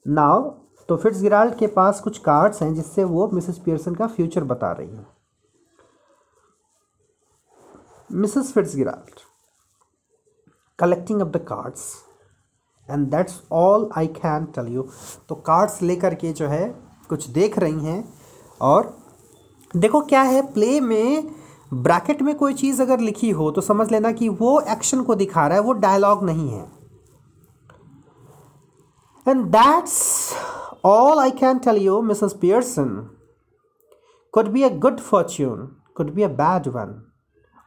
नाव 0.05 0.53
तो 0.89 0.97
फिट्सगिराल्ड 0.97 1.55
के 1.55 1.67
पास 1.67 1.99
कुछ 2.01 2.17
कार्ड्स 2.17 2.61
हैं 2.61 2.73
जिससे 2.75 3.03
वो 3.03 3.27
मिसेस 3.33 3.57
पियर्सन 3.59 3.95
का 3.95 4.07
फ्यूचर 4.07 4.43
बता 4.43 4.71
रही 4.71 4.89
हैं। 4.89 5.07
Mrs 8.09 8.51
Fitzgerald 8.53 9.19
collecting 10.79 11.21
of 11.21 11.29
the 11.29 11.37
cards 11.47 11.93
and 12.89 13.07
that's 13.11 13.41
all 13.51 13.89
I 13.97 14.07
can 14.15 14.45
tell 14.55 14.67
you 14.73 14.87
तो 15.29 15.35
कार्ड्स 15.35 15.81
लेकर 15.81 16.15
के 16.15 16.33
जो 16.33 16.47
है, 16.47 16.67
कुछ 17.09 17.27
देख 17.29 17.57
रही 17.59 17.85
हैं, 17.85 18.03
और 18.61 18.97
देखो 19.73 20.01
क्या 20.01 20.21
है 20.21 20.41
प्ले 20.53 20.79
में 20.81 21.31
ब्रैकेट 21.73 22.21
में 22.21 22.35
कोई 22.37 22.53
चीज़ 22.53 22.81
अगर 22.81 22.99
लिखी 22.99 23.29
हो 23.29 23.49
तो 23.51 23.61
समझ 23.61 23.91
लेना 23.91 24.11
कि 24.11 24.29
वो 24.31 24.59
एक्शन 24.61 25.01
को 25.03 25.15
दिखा 25.15 25.47
रहा 25.47 25.57
है, 25.57 25.63
वो 25.63 25.73
डायलॉग 25.73 26.23
नहीं 26.23 26.49
है। 26.49 26.63
And 29.27 29.45
that's 29.51 30.33
all 30.85 31.19
I 31.19 31.31
can 31.31 31.59
tell 31.59 31.77
you 31.77 32.01
Mrs 32.01 32.33
Pearson 32.41 32.89
could 34.33 34.47
be 34.47 34.63
a 34.63 34.69
good 34.77 34.99
fortune 34.99 35.67
could 35.97 36.13
be 36.13 36.23
a 36.23 36.27
bad 36.37 36.67
one 36.67 37.01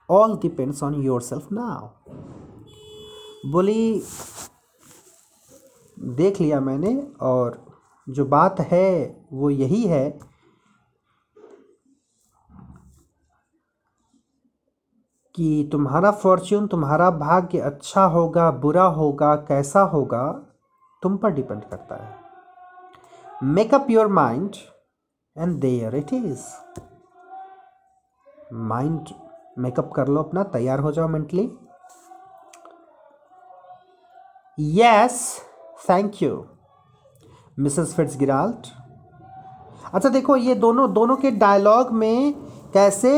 all 0.09 0.37
depends 0.43 0.83
on 0.83 0.95
yourself 1.23 1.49
now 1.53 1.89
बोली 3.53 4.03
देख 6.03 6.41
लिया 6.41 6.61
मैंने 6.61 7.13
और 7.21 7.67
जो 8.09 8.25
बात 8.25 8.61
है 8.61 9.21
वो 9.33 9.51
यही 9.51 9.83
है। 9.85 10.19
कि 15.35 15.69
तुम्हारा 15.73 16.11
फॉर्च्यून 16.11 16.67
तुम्हारा 16.67 17.11
भाग्य 17.11 17.59
अच्छा 17.59 18.05
होगा, 18.05 18.51
बुरा 18.51 18.85
होगा, 18.85 19.37
कैसा 19.37 19.81
होगा, 19.81 20.33
तुम 21.03 21.17
पर 21.17 21.31
डिपेंड 21.31 21.65
करता 21.65 22.05
है। 22.05 22.17
Make 23.43 23.75
up 23.75 23.87
your 23.91 24.07
mind 24.07 24.55
and 25.39 25.61
there 25.61 25.95
it 25.95 26.13
is 26.13 26.45
mind 28.53 29.09
makeup 29.59 29.93
कर 29.93 30.09
लो 30.09 30.23
अपना, 30.23 30.43
तैयार 30.43 30.81
हो 30.81 30.93
जाओ 30.93 31.09
mentally 31.09 31.59
yes 34.59 35.48
thank 35.79 36.23
you 36.23 36.45
Mrs 37.59 37.95
Fitzgerald 38.19 38.67
अच्छा 39.95 40.09
देखो, 40.09 40.37
ये 40.37 40.55
दोनों 40.55 40.93
दोनों 40.93 41.17
के 41.17 41.31
डायलॉग 41.31 41.91
में 41.93 42.35
कैसे 42.73 43.11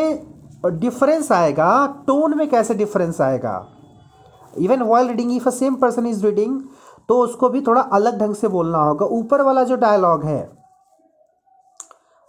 डिफरेंस 0.67 1.31
आएगा? 1.33 1.87
टोन 2.07 2.37
में 2.39 2.49
कैसे 2.51 2.75
डिफरेंस 2.75 3.21
आएगा? 3.21 3.55
Even 4.59 4.83
while 4.83 5.09
reading 5.09 5.33
if 5.33 5.49
a 5.49 5.51
same 5.53 5.75
person 5.77 6.07
is 6.07 6.25
reading 6.27 6.61
तो 7.09 7.19
उसको 7.19 7.49
भी 7.49 7.61
थोड़ा 7.61 7.81
अलग 7.83 8.19
ढंग 8.19 8.35
से 8.35 8.49
बोलना 8.49 8.79
होगा। 8.79 9.07
ऊपर 9.09 9.43
वाला 9.43 9.65
जो 9.65 9.77
डायलॉग 9.77 10.25
है, 10.25 10.41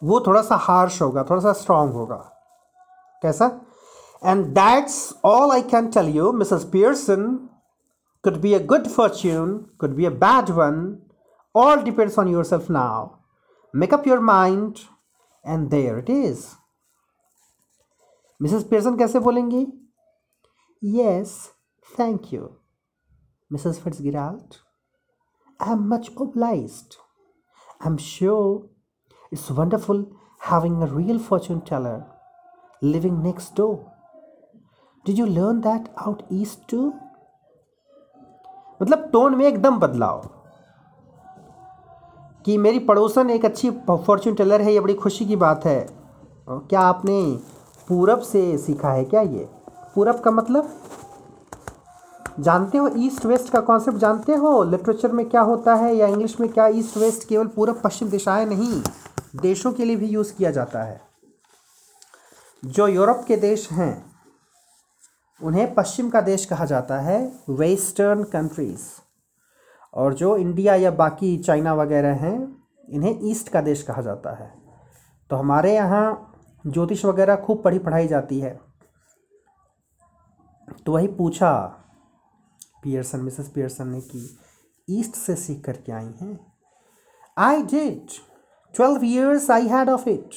वो 0.01 0.19
थोड़ा 0.19 0.41
सा 0.41 0.55
हार्श 0.57 1.01
होगा, 1.01 1.23
थोड़ा 1.23 1.41
सा 1.41 1.53
स्ट्रांग 1.53 1.93
होगा। 1.93 2.15
कैसा? 3.21 3.51
And 4.25 4.45
that's 4.49 5.13
all 5.25 5.51
I 5.51 5.61
can 5.71 5.87
tell 5.91 6.09
you 6.09 6.31
Mrs 6.33 6.63
Pearson 6.63 7.39
could 8.22 8.40
be 8.40 8.54
a 8.54 8.60
good 8.60 8.90
fortune, 8.90 9.68
could 9.78 9.96
be 9.96 10.04
a 10.04 10.10
bad 10.10 10.50
one, 10.50 11.02
all 11.54 11.82
depends 11.82 12.18
on 12.18 12.28
yourself 12.28 12.68
now. 12.68 13.20
Make 13.74 13.92
up 13.92 14.06
your 14.06 14.20
mind, 14.20 14.80
and 15.44 15.70
there 15.70 15.98
it 15.98 16.08
is. 16.10 16.46
Mrs 18.42 18.62
Pearson 18.70 18.96
कैसे 18.96 19.18
बोलेंगी 19.26 19.60
yes 20.96 21.30
thank 21.98 22.32
you 22.32 22.48
Mrs 23.52 23.78
Fitzgerald 24.02 24.56
I 25.62 25.72
am 25.72 25.86
much 25.94 26.10
obliged. 26.24 26.96
I'm 27.86 27.96
sure 27.98 28.68
it's 29.36 29.50
wonderful 29.50 29.98
having 30.50 30.82
a 30.82 30.86
real 30.86 31.18
fortune 31.18 31.60
teller 31.70 31.96
living 32.82 33.22
next 33.22 33.54
door. 33.54 33.92
Did 35.06 35.18
you 35.18 35.26
learn 35.26 35.60
that 35.66 35.90
out 36.04 36.22
east 36.30 36.66
too? 36.68 36.86
मतलब 38.81 39.09
tone 39.13 39.35
में 39.35 39.45
एकदम 39.45 39.79
बदलाव। 39.79 40.29
कि 42.45 42.57
मेरी 42.57 42.79
पड़ोसन 42.79 43.29
एक 43.29 43.45
अच्छी 43.45 43.71
फॉर्चून 43.71 44.33
टेलर 44.33 44.61
है, 44.61 44.73
ये 44.73 44.79
बड़ी 44.79 44.93
खुशी 44.93 45.25
की 45.25 45.35
बात 45.35 45.65
है। 45.65 45.89
क्या 46.49 46.79
आपने 46.79 47.39
पूरब 47.87 48.19
से 48.19 48.57
सीखा 48.57 48.91
है 48.91 49.05
क्या 49.05 49.21
ये? 49.21 49.49
पूरब 49.95 50.19
का 50.19 50.31
मतलब? 50.31 50.69
जानते 52.39 52.77
हो 52.77 52.89
ईस्ट 52.95 53.25
वेस्ट 53.25 53.51
का 53.53 53.59
कॉन्सेप्ट 53.59 53.97
जानते 53.97 54.35
हो? 54.35 54.63
लिटरेचर 54.63 55.11
में 55.11 55.29
क्या 55.29 55.41
होता 55.41 55.73
है 55.75 55.95
या 55.95 56.07
इंग्लिश 56.07 56.39
में 56.39 56.49
क्या? 56.49 56.67
ईस्ट 56.67 56.97
वेस्ट 56.97 57.27
केवल 57.27 57.47
पूरब 57.47 57.81
पश्चिम 57.83 58.09
दिशाएँ 58.09 58.45
नहीं, 58.45 58.81
देशों 59.35 59.73
के 59.73 59.85
लिए 59.85 59.95
भी 59.95 60.07
यूज़ 60.07 60.33
किया 60.33 60.51
जाता 60.51 60.83
है। 60.83 61.01
जो 62.65 62.87
यूरोप 62.87 63.23
के 63.27 63.37
देश 63.37 63.71
हैं 63.71 64.10
उन्हें 65.43 65.73
पश्चिम 65.73 66.09
का 66.09 66.21
देश 66.21 66.45
कहा 66.45 66.65
जाता 66.65 66.99
है, 66.99 67.33
वेस्टर्न 67.49 68.23
कंट्रीज़। 68.23 68.81
और 69.93 70.13
जो 70.13 70.37
इंडिया 70.37 70.75
या 70.75 70.91
बाकी 70.91 71.37
चाइना 71.37 71.73
वगैरह 71.73 72.13
हैं, 72.13 72.63
इन्हें 72.89 73.19
ईस्ट 73.23 73.49
का 73.49 73.61
देश 73.61 73.83
कहा 73.83 74.01
जाता 74.01 74.35
है। 74.35 74.53
तो 75.29 75.35
हमारे 75.35 75.73
यहाँ 75.73 76.33
ज्योतिष 76.67 77.05
वगैरह 77.05 77.35
खूब 77.35 77.63
पढ़ी 77.63 77.79
पढ़ाई 77.79 78.07
जाती 78.07 78.39
है। 78.39 78.59
तो 80.85 80.91
वही 80.91 81.07
पूछा 81.07 81.77
पियर्सन, 82.83 83.19
मिसेस 83.19 83.49
पियर्सन 83.49 83.87
ने 83.87 84.01
कि, 84.01 84.37
ईस्ट 84.89 85.15
से 85.15 85.35
सीख 85.35 85.65
करके 85.65 85.91
आई 85.91 86.13
हैं? 86.21 86.53
I 87.37 87.61
did 87.61 88.07
twelve 88.75 88.99
years 89.03 89.51
I 89.51 89.67
had 89.67 89.89
of 89.89 90.09
it 90.09 90.29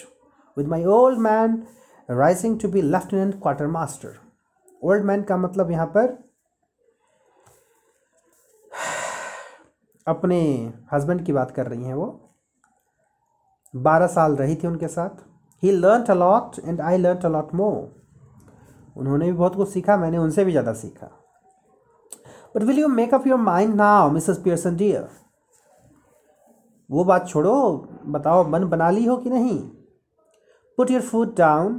with 0.58 0.68
my 0.68 0.84
old 0.84 1.18
man 1.18 1.66
rising 2.11 2.61
to 2.61 2.68
be 2.68 2.82
lieutenant 2.82 3.42
quartermaster 3.66 4.24
old 4.85 5.05
man 5.05 5.23
का 5.23 5.37
मतलब 5.37 5.71
यहाँ 5.71 5.87
पर 5.97 6.17
अपने 10.07 10.38
हस्बैंड 10.93 11.25
की 11.26 11.33
बात 11.33 11.50
कर 11.50 11.67
रही 11.67 11.85
हैं 11.85 11.95
वो। 11.95 12.07
बारह 13.75 14.07
साल 14.07 14.37
रही 14.37 14.57
थी 14.57 14.67
उनके 14.67 14.88
साथ। 14.88 15.23
He 15.62 15.71
learn 15.73 16.05
a lot 16.12 16.59
and 16.59 16.81
I 16.81 16.97
learn 16.99 17.21
a lot 17.25 17.55
more 17.55 18.03
उन्होंने 18.97 19.26
भी 19.26 19.33
बहुत 19.33 19.55
कुछ 19.57 19.69
सीखा, 19.69 19.97
मैंने 19.97 20.19
उनसे 20.19 20.45
भी 20.45 20.50
ज़्यादा 20.50 20.73
सीखा। 20.73 21.07
But 22.55 22.62
will 22.62 22.79
you 22.79 22.88
make 22.88 23.14
up 23.14 23.26
your 23.26 23.38
mind 23.41 23.75
now 23.75 24.11
Mrs 24.11 24.38
Pearson 24.38 24.76
dear 24.76 25.09
वो 26.91 27.05
बात 27.05 27.29
छोड़ो, 27.29 27.73
बताओ, 28.07 28.45
मन 28.49 28.64
बना 28.67 28.91
ली 28.91 29.05
हो 29.05 29.17
कि 29.17 29.31
नहीं? 29.31 29.59
पुट 30.79 30.91
योर 30.91 31.03
फ़ूड 31.03 31.35
डाउन 31.37 31.75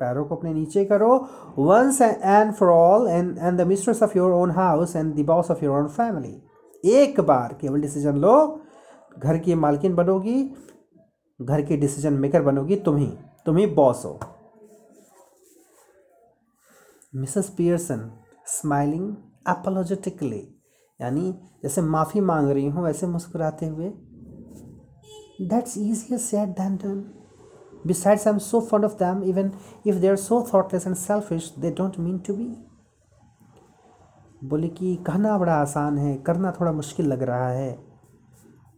पैरों 0.00 0.24
को 0.24 0.36
अपने 0.36 0.52
नीचे 0.54 0.84
करो। 0.84 1.16
Once 1.58 2.00
and 2.02 2.52
for 2.54 2.68
all 2.70 3.08
and 3.08 3.38
and 3.38 3.60
the 3.60 3.66
mistress 3.66 4.02
of 4.02 4.16
your 4.18 4.32
own 4.32 4.50
house 4.50 4.96
and 4.96 5.14
the 5.14 5.26
boss 5.26 5.50
of 5.50 5.64
your 5.64 5.78
own 5.78 5.88
family 5.90 6.98
एक 6.98 7.20
बार 7.22 7.56
केवल 7.60 7.80
डिसीज़न 7.80 8.16
लो। 8.16 8.60
घर 9.16 9.38
की 9.38 9.54
मालकिन 9.56 9.94
बनोगी, 9.94 10.42
घर 11.40 11.62
की 11.62 11.76
डिसीज़न 11.76 12.12
मेकर 12.14 12.42
बनोगी 12.42 12.76
तुम 12.78 12.96
ही 12.96 13.12
तुम 13.46 13.56
ही। 13.56 13.66
बॉस 13.68 14.04
हो 14.04 14.18
मिसेस 17.12 17.48
पियर्सन 17.48 18.10
स्माइलिंग 18.48 19.14
अपोलोजेटिकली 19.46 20.42
यानी 21.00 21.32
जैसे 21.62 21.82
माफ़ी 21.82 22.20
मांग 22.20 22.50
रही 22.50 22.68
हूँ, 22.68 22.84
वैसे 22.84 23.06
मुस्कुराते 23.06 23.66
हुए। 23.66 23.88
That's 25.42 25.76
easier 25.78 26.18
said 26.20 26.48
than 26.50 26.76
done 26.76 27.00
I 27.86 28.30
am 28.30 28.38
so 28.40 28.60
fond 28.60 28.84
of 28.84 28.94
them 28.98 29.22
even 29.24 29.50
if 29.86 29.96
they 29.96 30.08
are 30.08 30.16
so 30.18 30.44
thoughtless 30.52 30.86
and 30.86 30.96
selfish 30.96 31.52
they 31.58 31.70
don't 31.72 31.98
mean 31.98 32.18
to 32.18 32.34
be 32.34 32.54
बोले 34.44 34.68
कि 34.68 34.94
कहना 35.06 35.36
बड़ा 35.38 35.54
आसान 35.54 35.98
है, 35.98 36.16
करना 36.16 36.52
थोड़ा 36.52 36.72
मुश्किल 36.72 37.06
लग 37.06 37.22
रहा 37.22 37.48
है। 37.48 37.78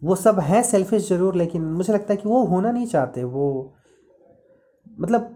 वो 0.03 0.15
सब 0.15 0.39
हैं 0.41 0.63
सेल्फिश 0.63 1.09
ज़रूर, 1.09 1.35
लेकिन 1.35 1.63
मुझे 1.63 1.93
लगता 1.93 2.13
है 2.13 2.17
कि 2.17 2.29
वो 2.29 2.45
होना 2.45 2.71
नहीं 2.73 2.87
चाहते, 2.87 3.25
वो 3.25 3.75
मतलब 5.01 5.33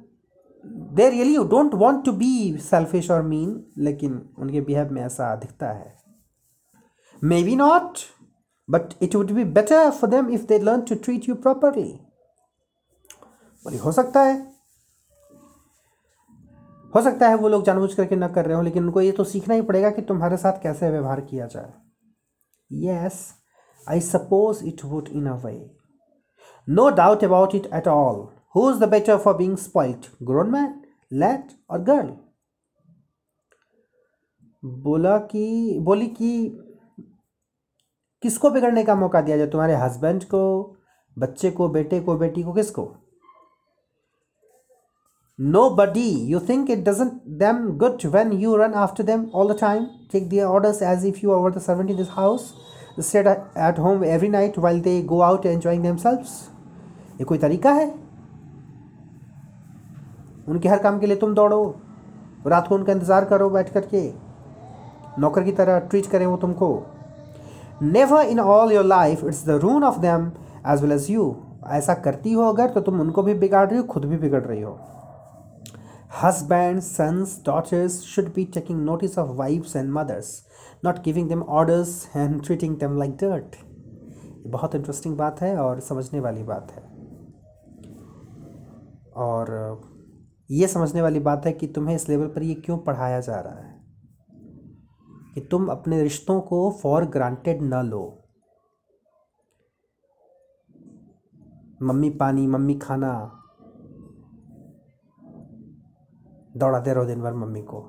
they 0.95 1.09
really 1.11 1.37
don't 1.49 1.75
want 1.75 2.05
to 2.05 2.13
be 2.13 2.57
selfish 2.61 3.11
और 3.11 3.23
मीन 3.23 3.65
लेकिन 3.79 4.21
उनके 4.39 4.61
बिहेव 4.61 4.93
में 4.93 5.03
ऐसा 5.03 5.35
दिखता 5.37 5.69
है। 5.69 5.95
Maybe 7.43 7.57
not 7.57 7.99
but 8.69 8.95
it 9.03 9.15
would 9.17 9.31
be 9.33 9.45
better 9.53 9.91
for 9.91 10.11
them 10.11 10.31
if 10.31 10.47
they 10.47 10.59
learn 10.59 10.81
to 10.81 10.95
treat 10.95 11.29
you 11.29 11.35
properly 11.37 11.93
बोली, 13.65 13.77
हो 13.77 13.93
सकता 13.93 14.23
है। 14.23 14.53
हो 16.95 17.03
सकता 17.03 17.29
है, 17.29 17.35
वो 17.35 17.49
लोग 17.49 17.65
जानबूझ 17.65 17.95
करके 17.95 18.17
न 18.17 18.29
कर 18.29 18.47
रहे 18.47 18.57
हो, 18.57 18.63
लेकिन 18.63 18.85
उनको 18.85 19.01
ये 19.01 19.13
तो 19.13 19.25
सीखना 19.25 19.55
ही 19.55 19.63
पड़ेगा 19.63 19.91
कि 19.91 20.03
तुम्हारे 20.03 20.37
साथ 20.37 20.63
कैसे 20.63 20.91
व्यवहार 20.91 21.21
किया 21.21 21.47
जाए। 21.47 21.73
Yes 22.73 23.35
I 23.89 24.01
suppose 24.01 24.65
it 24.65 24.85
would 24.85 25.09
in 25.09 25.27
a 25.27 25.35
way 25.35 25.77
no 26.69 26.91
doubt 26.91 27.25
about 27.25 27.55
it 27.55 27.67
at 27.75 27.89
all 27.89 28.29
who 28.57 28.71
is 28.71 28.79
the 28.79 28.89
better 28.89 29.17
for 29.17 29.37
being 29.37 29.57
spoiled 29.57 30.27
grown 30.27 30.51
man 30.51 30.83
let 31.13 31.49
और 31.71 31.83
गर्ल 31.83 32.17
बोला 34.65 35.19
कि, 35.19 35.79
बोली 35.81 36.07
कि 36.07 36.49
किसको 38.23 38.51
बिगड़ने 38.51 38.85
का 38.85 38.95
मौका 38.95 39.21
दिया 39.21 39.37
जाए? 39.37 39.47
तुम्हारे 39.47 39.75
हस्बैंड 39.75 40.25
को, 40.25 40.77
बच्चे 41.19 41.51
को, 41.51 41.69
बेटे 41.69 42.01
को, 42.01 42.17
बेटी 42.17 42.43
को, 42.43 42.53
किसको? 42.53 42.97
Nobody 45.71 46.09
you 46.31 46.39
think 46.49 46.71
it 46.71 46.79
doesn't 46.85 47.13
them 47.39 47.69
good 47.79 48.05
when 48.07 48.33
you 48.41 48.57
run 48.57 48.75
after 48.77 49.05
them 49.05 49.25
all 49.35 49.53
the 49.53 49.57
time 49.61 49.85
take 50.13 50.29
their 50.29 50.47
orders 50.47 50.83
as 50.83 51.05
if 51.07 51.19
you 51.25 51.31
over 51.33 51.51
the 51.51 51.59
servant 51.61 51.91
in 51.91 51.97
this 51.97 52.09
house 52.13 52.53
sat 53.01 53.27
at 53.27 53.79
home 53.79 54.05
every 54.05 54.29
night 54.29 54.59
well 54.59 54.81
they 54.81 55.01
go 55.05 55.21
out 55.23 55.47
enjoying 55.47 55.83
themselves 55.97 56.51
ये 57.21 57.25
कोई 57.25 57.39
तरीका 57.39 57.73
है? 57.73 57.87
उनके 60.49 60.69
हर 60.69 60.79
काम 60.79 60.99
के 60.99 61.07
लिए 61.07 61.17
तुम 61.17 61.35
दौड़ो। 61.35 61.63
रात 62.47 62.69
को 62.69 62.75
उनका 62.75 62.93
इंतज़ार 62.93 63.25
करो 63.25 63.49
बैठ 63.51 63.73
करके। 63.73 64.03
नौकर 65.19 65.43
की 65.43 65.53
तरह 65.53 65.79
ट्रीट 65.81 66.07
करें 66.07 66.27
वो 66.27 66.37
तुमको। 66.37 66.71
Never 67.83 68.27
in 68.27 68.41
all 68.41 68.73
your 68.73 68.85
life 68.85 69.25
it's 69.25 69.45
the 69.47 69.61
ruin 69.63 69.85
of 69.85 69.99
them 70.01 70.31
as 70.69 70.83
well 70.83 70.93
as 70.93 71.11
you 71.11 71.35
ऐसा 71.71 71.95
करती 72.05 72.33
हो 72.33 72.49
अगर 72.49 72.71
तो 72.71 72.81
तुम 72.81 73.01
उनको 73.01 73.23
भी 73.23 73.35
बिगाड़ 73.35 73.69
रही 73.69 73.79
हो, 73.79 73.85
खुद 73.85 74.05
भी 74.05 74.17
बिगड़ 74.19 74.43
रही 74.43 74.61
हो। 74.61 74.79
Husbands, 76.21 76.87
sons, 76.87 77.39
daughters 77.39 78.05
should 78.05 78.35
be 78.35 78.45
taking 78.45 78.85
notice 78.85 79.17
of 79.17 79.39
wives 79.39 79.75
and 79.75 79.91
mothers, 79.91 80.43
not 80.83 81.03
giving 81.03 81.29
them 81.29 81.43
orders 81.49 82.09
and 82.13 82.45
treating 82.45 82.77
them 82.77 82.99
like 82.99 83.17
dirt. 83.17 83.57
बहुत 84.47 84.75
इंटरेस्टिंग 84.75 85.17
बात 85.17 85.41
है 85.43 85.57
और 85.57 85.81
समझने 85.81 86.21
वाली 86.21 86.43
बात 86.43 86.73
है 86.73 86.83
और 89.23 89.55
ये 90.51 90.67
समझने 90.67 91.03
वाली 91.03 91.21
बात 91.21 91.47
है 91.47 91.53
कि 91.53 91.67
तुम्हें 91.67 91.95
इस 91.97 92.09
लेवल 92.09 92.29
पर 92.29 92.43
ये 92.43 92.55
क्यों 92.55 92.79
पढ़ाया 92.79 93.21
जा 93.21 93.41
रहा 93.41 93.67
है 93.67 93.79
कि 95.35 95.41
तुम 95.41 95.67
अपने 95.69 96.03
रिश्तों 96.03 96.41
को 96.41 96.71
फॉर 96.83 97.05
ग्रांटेड 97.11 97.63
न 97.63 97.83
लो 97.87 98.05
मम्मी 101.83 102.11
पानी 102.21 102.47
मम्मी 102.47 102.75
खाना 102.79 103.13
दौड़ाते 106.61 106.95
रहो 106.95 107.05
दिन 107.05 107.23
भर 107.23 107.35
मम्मी 107.35 107.63
को। 107.63 107.81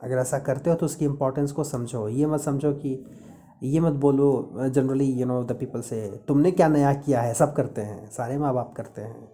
अगर 0.00 0.18
ऐसा 0.18 0.38
करते 0.38 0.70
हो 0.70 0.76
तो 0.76 0.86
उसकी 0.86 1.04
इम्पोर्टेंस 1.04 1.52
को 1.52 1.64
समझो। 1.64 2.08
ये 2.08 2.26
मत 2.26 2.40
समझो 2.40 2.72
कि, 2.74 2.92
ये 3.62 3.80
मत 3.80 3.92
बोलो 4.00 4.68
generally 4.68 5.10
you 5.12 5.26
know 5.26 5.42
the 5.44 5.52
people 5.52 5.80
से, 5.82 6.00
तुमने 6.28 6.50
क्या 6.50 6.68
नया 6.68 6.92
किया 6.94 7.20
है? 7.20 7.34
सब 7.34 7.52
करते 7.54 7.82
हैं। 7.82 8.10
सारे 8.10 8.38
माँ 8.38 8.52
बाप 8.54 8.72
करते 8.76 9.02
हैं। 9.02 9.28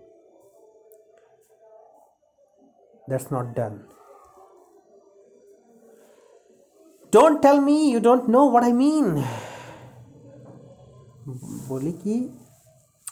That's 3.11 3.33
not 3.33 3.55
done 3.57 3.79
don't 7.13 7.41
tell 7.43 7.61
me 7.61 7.79
you 7.83 8.01
don't 8.01 8.29
know 8.29 8.49
what 8.51 8.65
I 8.65 8.73
mean 8.73 9.23
बोली 11.69 11.93
कि 11.93 12.19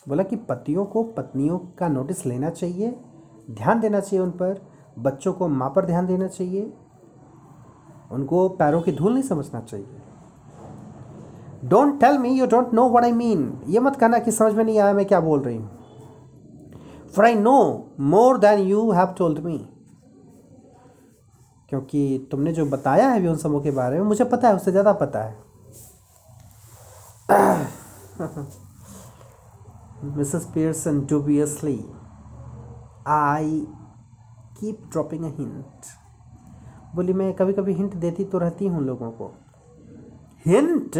बोला 0.07 0.23
कि 0.23 0.37
पतियों 0.37 0.85
को 0.85 1.03
पत्नियों 1.12 1.59
का 1.79 1.88
नोटिस 1.88 2.25
लेना 2.27 2.51
चाहिए, 2.51 2.90
ध्यान 3.51 3.81
देना 3.81 4.01
चाहिए 4.01 4.25
उन 4.25 4.31
पर, 4.33 4.61
बच्चों 4.99 5.33
को 5.33 5.49
माँ 5.49 5.69
पर 5.77 5.85
ध्यान 5.87 6.07
देना 6.07 6.27
चाहिए, 6.29 6.73
उनको 8.12 8.49
पैरों 8.49 8.81
की 8.83 8.93
धूल 8.93 9.12
नहीं 9.12 9.23
समझना 9.23 9.61
चाहिए। 9.61 9.87
Don't 11.64 12.01
tell 12.01 12.19
me 12.19 12.31
you 12.31 12.47
don't 12.47 12.73
know 12.75 12.88
what 12.88 13.05
I 13.05 13.12
mean 13.12 13.53
ये 13.69 13.81
मत 13.81 13.97
कहना 13.97 14.19
कि 14.19 14.33
समझ 14.33 14.53
में 14.55 14.64
नहीं 14.64 14.79
आया 14.79 14.93
मैं 14.95 15.05
क्या 15.07 15.21
बोल 15.21 15.40
रही 15.40 15.57
हूँ। 15.57 15.71
For 17.14 17.25
I 17.25 17.35
know 17.35 17.57
more 18.01 18.38
than 18.38 18.59
you 18.61 18.90
have 18.93 19.14
told 19.19 19.38
me 19.38 19.57
क्योंकि 21.69 22.29
तुमने 22.31 22.53
जो 22.53 22.67
बताया 22.67 23.09
है 23.09 23.21
भी 23.21 23.29
उन 23.29 23.37
सबों 23.37 23.61
के 23.61 23.71
बारे 23.71 23.97
में, 23.99 24.05
मुझे 24.05 24.25
पता 24.25 24.49
है, 24.49 24.55
उससे 24.57 24.71
ज़्यादा 24.71 24.93
पता 24.93 25.23
है। 25.23 25.43
Mrs. 30.12 30.53
Pearson 30.53 31.07
dubiously. 31.07 31.85
I 33.07 33.67
keep 34.61 34.90
dropping 34.90 35.25
a 35.25 35.31
hint. 35.31 35.93
बोली, 36.95 37.12
मैं 37.12 37.33
कभी 37.35 37.53
कभी 37.53 37.73
हिंट 37.75 37.95
देती 38.03 38.25
तो 38.25 38.38
रहती 38.38 38.67
हूँ 38.67 38.83
लोगों 38.85 39.11
को 39.12 39.27
hint 40.47 40.97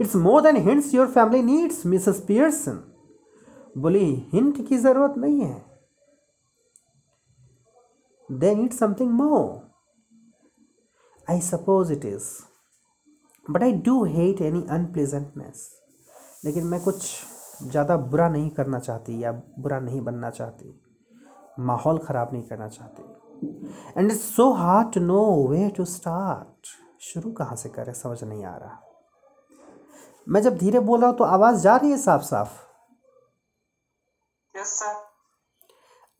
it's 0.00 0.14
more 0.18 0.42
than 0.42 0.56
hints 0.68 0.94
your 0.94 1.06
family 1.08 1.42
needs 1.42 1.84
Mrs 1.86 2.20
Pearson 2.28 2.82
बोली 3.78 4.04
हिंट 4.32 4.66
की 4.68 4.78
ज़रूरत 4.78 5.14
नहीं 5.18 5.40
है 5.40 5.64
they 8.30 8.54
need 8.54 8.72
something 8.72 9.10
more 9.12 9.44
I 11.26 11.40
suppose 11.40 11.92
it 11.92 12.04
is 12.04 12.30
but 13.46 13.62
I 13.62 13.72
do 13.82 14.02
hate 14.14 14.40
any 14.42 14.66
unpleasantness 14.70 15.68
लेकिन 16.44 16.66
मैं 16.66 16.80
कुछ 16.80 17.10
ज़्यादा 17.70 17.96
बुरा 17.96 18.28
नहीं 18.28 18.50
करना 18.50 18.78
चाहती 18.78 19.22
या 19.22 19.32
बुरा 19.32 19.78
नहीं 19.80 20.00
बनना 20.04 20.30
चाहती। 20.30 20.78
माहौल 21.60 21.98
ख़राब 22.06 22.32
नहीं 22.32 22.42
करना 22.48 22.68
चाहती। 22.68 24.00
And 24.00 24.10
it's 24.10 24.22
so 24.36 24.52
hard 24.54 24.92
to 24.94 25.00
know 25.00 25.22
way 25.48 25.68
to 25.76 25.84
start 25.84 26.66
शुरू 27.02 27.32
कहाँ 27.32 27.56
से 27.56 27.68
करें? 27.68 27.92
समझ 27.92 28.22
नहीं 28.24 28.44
आ 28.44 28.56
रहा। 28.56 28.80
मैं 30.26 30.42
जब 30.42 30.56
धीरे 30.58 30.80
बोल 30.80 31.00
रहा 31.00 31.10
हूँ 31.10 31.16
तो 31.18 31.24
आवाज़ 31.24 31.62
जा 31.62 31.76
रही 31.76 31.90
है 31.90 31.96
साफ़ 31.98 32.22
साफ़ 32.24 32.60
yes 34.54 34.78
sir 34.78 35.00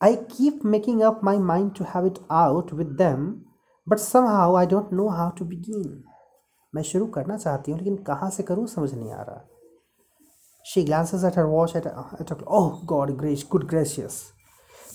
I 0.00 0.16
keep 0.30 0.62
making 0.64 1.02
up 1.08 1.20
my 1.22 1.32
mind 1.48 1.68
to 1.76 1.84
have 1.88 2.06
it 2.06 2.16
out 2.36 2.70
with 2.78 2.96
them, 3.00 3.26
but 3.86 4.00
somehow 4.04 4.46
I 4.56 4.64
don't 4.66 4.94
know 5.00 5.10
how 5.18 5.26
to 5.40 5.44
begin. 5.50 5.84
मैं 6.74 6.82
शुरू 6.82 7.06
करना 7.16 7.36
चाहती 7.36 7.72
हूँ 7.72 7.78
लेकिन 7.78 7.96
कहाँ 8.04 8.30
से 8.30 8.42
करूँ? 8.42 8.66
समझ 8.66 8.94
नहीं 8.94 9.12
आ 9.12 9.22
रहा। 9.22 9.44
She 10.64 10.84
glances 10.84 11.24
at 11.24 11.34
her 11.34 11.48
watch 11.48 11.74
at, 11.74 11.86
at 11.86 12.28
her, 12.28 12.38
oh 12.46 12.82
God, 12.86 13.16
gracious, 13.16 13.44
good 13.44 13.66
gracious. 13.66 14.32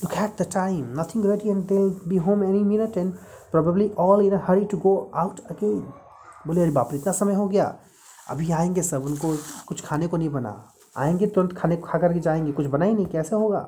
Look 0.01 0.15
at 0.15 0.37
the 0.37 0.45
time. 0.45 0.93
Nothing 0.93 1.23
ready 1.23 1.49
and 1.49 1.67
they'll 1.67 1.99
be 2.07 2.17
home 2.17 2.43
any 2.43 2.63
minute 2.63 2.95
and 2.95 3.17
probably 3.51 3.89
all 3.91 4.19
in 4.19 4.33
a 4.33 4.37
hurry 4.37 4.65
to 4.67 4.77
go 4.77 5.09
out 5.13 5.39
again. 5.49 5.81
बोले 6.47 6.61
अरे 6.61 6.71
बाप 6.71 6.89
इतना 6.93 7.11
समय 7.13 7.33
हो 7.35 7.47
गया 7.47 7.65
अभी 8.29 8.51
आएँगे 8.51 8.81
सब 8.81 9.05
उनको 9.05 9.35
कुछ 9.67 9.81
खाने 9.85 10.07
को 10.07 10.17
नहीं 10.17 10.29
बना 10.29 10.51
आएँगे 10.97 11.27
तुरंत 11.27 11.57
खाने 11.57 11.77
खा 11.85 11.97
करके 11.99 12.19
जाएँगे 12.19 12.51
कुछ 12.59 12.65
बना 12.75 12.85
ही 12.85 12.93
नहीं 12.93 13.05
कैसे 13.15 13.35
होगा 13.35 13.65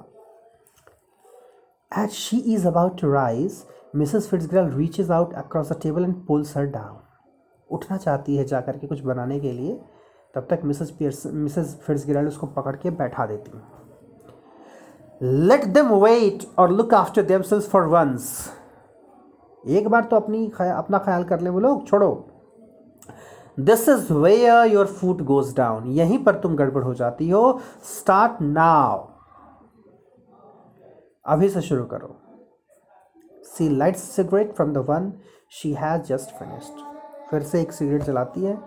As 1.92 2.14
she 2.14 2.38
is 2.56 2.66
about 2.70 2.98
to 2.98 3.08
rise, 3.10 3.66
Mrs. 3.96 4.28
Fitzgerald 4.30 4.74
reaches 4.80 5.10
out 5.10 5.32
across 5.36 5.70
the 5.70 5.78
table 5.86 6.04
and 6.08 6.18
pulls 6.28 6.54
her 6.54 6.66
down. 6.74 6.98
उठना 7.72 7.98
चाहती 7.98 8.36
है 8.38 8.44
जा 8.46 8.60
करके 8.62 8.88
कुछ 8.88 9.00
बनाने 9.02 9.40
के 9.40 9.52
लिए 9.52 9.80
तब 10.34 10.48
तक 10.50 10.62
मिसेस 10.66 10.92
पियर्स 10.92 11.26
मिसेस 11.26 11.76
फिट्सगिरल्ड 11.84 12.28
उसको 12.28 12.48
पकड़ 12.48 12.76
के 12.76 12.90
बैठा 12.92 13.26
देती। 13.26 13.52
लेट 15.22 15.66
देम 15.68 15.94
वेट 15.96 16.46
और 16.60 16.72
look 16.72 16.94
after 16.94 17.24
themselves 17.42 17.70
for 17.70 17.88
once 17.88 18.28
एक 19.64 19.88
बार 19.88 20.04
तो 20.04 20.16
अपनी 20.16 20.48
खया, 20.50 20.76
अपना 20.78 20.98
ख्याल 20.98 21.24
कर 21.24 21.40
ले 21.42 21.50
वो 21.50 21.60
लोग 21.60 21.88
छोड़ो। 21.88 22.26
This 23.60 23.88
is 23.90 24.14
where 24.14 24.66
your 24.66 24.86
foot 24.88 25.22
goes 25.24 25.56
down 25.56 25.88
यहीं 25.92 26.24
पर 26.24 26.36
तुम 26.40 26.56
गड़बड़ 26.56 26.84
हो 26.84 26.94
जाती 26.94 27.30
हो। 27.30 27.60
स्टार्ट 27.90 28.42
नाउ 28.42 29.08
अभी 31.26 31.50
से 31.50 31.62
शुरू 31.62 31.84
करो। 31.86 32.16
She 33.46 33.70
light 33.70 33.96
cigarette 33.96 34.54
from 34.56 34.74
the 34.74 34.78
one 34.90 35.12
she 35.52 35.74
has 35.74 36.02
just 36.04 36.36
finished 36.36 36.86
फिर 37.30 37.44
से 37.44 37.62
एक 37.62 37.72
सिगरेट 37.72 38.04
जलाती 38.04 38.44
है। 38.44 38.58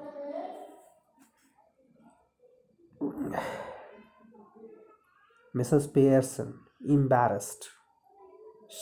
मिसेस 5.54 5.86
पेयरसन 5.94 6.52
embarrassed 6.92 7.66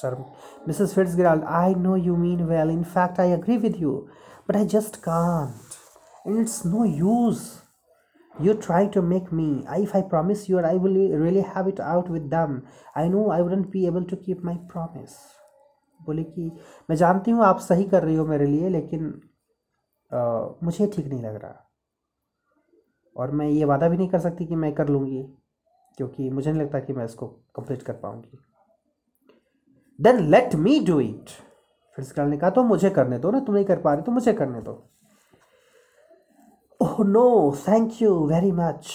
शर्म 0.00 0.24
Mrs 0.68 0.94
Fitzgerald 0.94 1.44
I 1.60 1.74
know 1.74 1.96
you 1.96 2.16
mean 2.16 2.42
well 2.48 2.70
in 2.70 2.82
fact 2.92 3.20
I 3.20 3.30
agree 3.32 3.56
with 3.64 3.76
you 3.80 3.94
but 4.48 4.56
I 4.56 4.66
just 4.74 4.96
can't 5.08 6.26
and 6.26 6.38
it's 6.40 6.62
no 6.66 6.84
use 6.84 7.48
You 8.34 8.52
try 8.64 8.78
to 8.92 9.00
make 9.08 9.26
me. 9.38 9.46
If 9.78 9.90
I 9.96 10.00
promise 10.10 10.42
you, 10.50 10.60
I 10.66 10.76
will 10.82 10.94
really 11.22 11.40
have 11.54 11.66
it 11.72 11.80
out 11.86 12.06
with 12.12 12.28
them. 12.34 12.52
I 13.00 13.02
know 13.14 13.24
I 13.34 13.40
wouldn't 13.46 13.66
be 13.72 13.82
able 13.88 14.04
to 14.12 14.18
keep 14.26 14.44
my 14.48 14.54
promise. 14.70 15.16
बोले 16.00 16.22
कि 16.24 16.46
मैं 16.90 16.96
जानती 16.96 17.30
हूँ 17.30 17.44
आप 17.44 17.58
सही 17.66 17.84
कर 17.88 18.02
रही 18.02 18.14
हो 18.16 18.24
मेरे 18.26 18.46
लिए 18.46 18.68
लेकिन 18.76 19.10
अ, 20.10 20.20
मुझे 20.62 20.86
ठीक 20.94 21.06
नहीं 21.06 21.20
लग 21.22 21.34
रहा 21.42 21.69
और 23.20 23.30
मैं 23.30 23.46
ये 23.48 23.64
वादा 23.64 23.88
भी 23.88 23.96
नहीं 23.96 24.09
कर 24.09 24.18
सकती 24.20 24.46
कि 24.46 24.56
मैं 24.56 24.72
कर 24.74 24.88
लूँगी, 24.88 25.22
क्योंकि 25.98 26.28
मुझे 26.30 26.50
नहीं 26.52 26.62
लगता 26.62 26.78
कि 26.80 26.92
मैं 26.92 27.04
इसको 27.04 27.26
कंप्लीट 27.56 27.83
कर 27.83 27.92
पाऊँगी। 27.94 28.38
Then 29.98 30.20
let 30.30 30.54
me 30.56 30.78
do 30.80 31.00
it 31.00 31.30
फिर 31.98 32.04
इसका 32.04 32.24
ने 32.24 32.37
कहा 32.38 32.50
तो 32.50 32.62
मुझे 32.64 32.90
करने 32.90 33.18
दो 33.18 33.30
ना, 33.30 33.40
तुम 33.40 33.54
नहीं 33.54 33.64
कर 33.64 33.80
पा 33.80 33.94
रही 33.94 34.02
तो 34.02 34.12
मुझे 34.12 34.33
करने 34.33 34.61
दो। 34.61 34.83
ओह 36.80 37.02
no 37.04 37.56
thank 37.59 38.00
you 38.02 38.14
very 38.26 38.52
much 38.52 38.94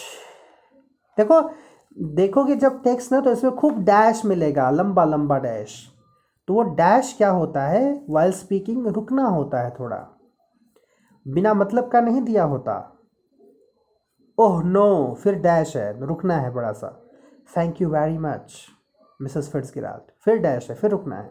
देखो, 1.17 1.41
देखोगे 1.97 2.55
जब 2.55 2.81
टेक्स्ट 2.83 3.11
ना 3.11 3.19
तो 3.21 3.31
इसमें 3.31 3.55
खूब 3.55 3.83
डैश 3.83 4.25
मिलेगा, 4.25 4.69
लंबा 4.71 5.05
लंबा 5.05 5.38
डैश 5.39 5.75
तो 6.47 6.53
वो 6.53 6.63
डैश 6.75 7.13
क्या 7.17 7.29
होता 7.29 7.67
है? 7.67 8.05
वाइल 8.09 8.31
स्पीकिंग 8.31 8.88
रुकना 8.88 9.23
होता 9.25 9.61
है 9.61 9.69
थोड़ा। 9.79 9.97
बिना 11.25 11.53
मतलब 11.53 11.88
का 11.91 12.01
नहीं 12.01 12.21
दिया 12.21 12.43
होता। 12.43 12.73
ओह, 14.37 14.61
नो, 14.63 15.15
फिर 15.23 15.35
डैश 15.39 15.75
है, 15.77 16.05
रुकना 16.05 16.37
है 16.37 16.51
बड़ा 16.53 16.71
सा। 16.71 16.87
Thank 17.57 17.81
you 17.81 17.89
very 17.89 18.17
much 18.17 18.55
Mrs 19.19 19.49
Fitzgerald 19.51 20.11
फिर 20.25 20.37
डैश 20.37 20.69
है, 20.69 20.75
फिर 20.75 20.91
रुकना 20.91 21.15
है। 21.15 21.29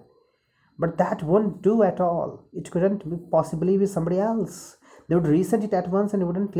But 0.78 0.94
that 0.98 1.24
won't 1.24 1.62
do 1.64 1.82
at 1.82 2.00
all 2.00 2.38
it 2.58 2.68
couldn't 2.68 3.04
be 3.08 3.18
possibly 3.34 3.76
be 3.80 3.86
somebody 3.86 4.20
else. 4.28 4.54
They 5.08 5.18
would 5.18 5.28
resend 5.32 5.66
it 5.66 5.74
at 5.80 5.90
once 5.94 6.14
and 6.14 6.26
wouldn't 6.28 6.56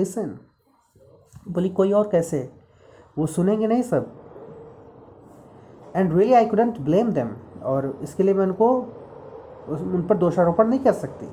बोली, 1.48 1.68
कोई 1.68 1.92
और 1.92 2.09
कैसे? 2.09 2.48
वो 3.18 3.26
सुनेंगे 3.26 3.66
नहीं 3.66 3.83
सब। 3.83 4.12
And 5.96 6.12
really 6.12 6.33
I 6.35 6.46
couldn't 6.46 6.80
blame 6.80 7.12
them 7.12 7.35
और 7.62 7.98
इसके 8.02 8.22
लिए 8.22 8.35
मैं 8.35 8.46
उनको 8.46 8.68
उन 9.68 10.07
पर 10.09 10.16
दोषारोपण 10.16 10.68
नहीं 10.68 10.80
कर 10.80 10.92
सकती। 10.92 11.28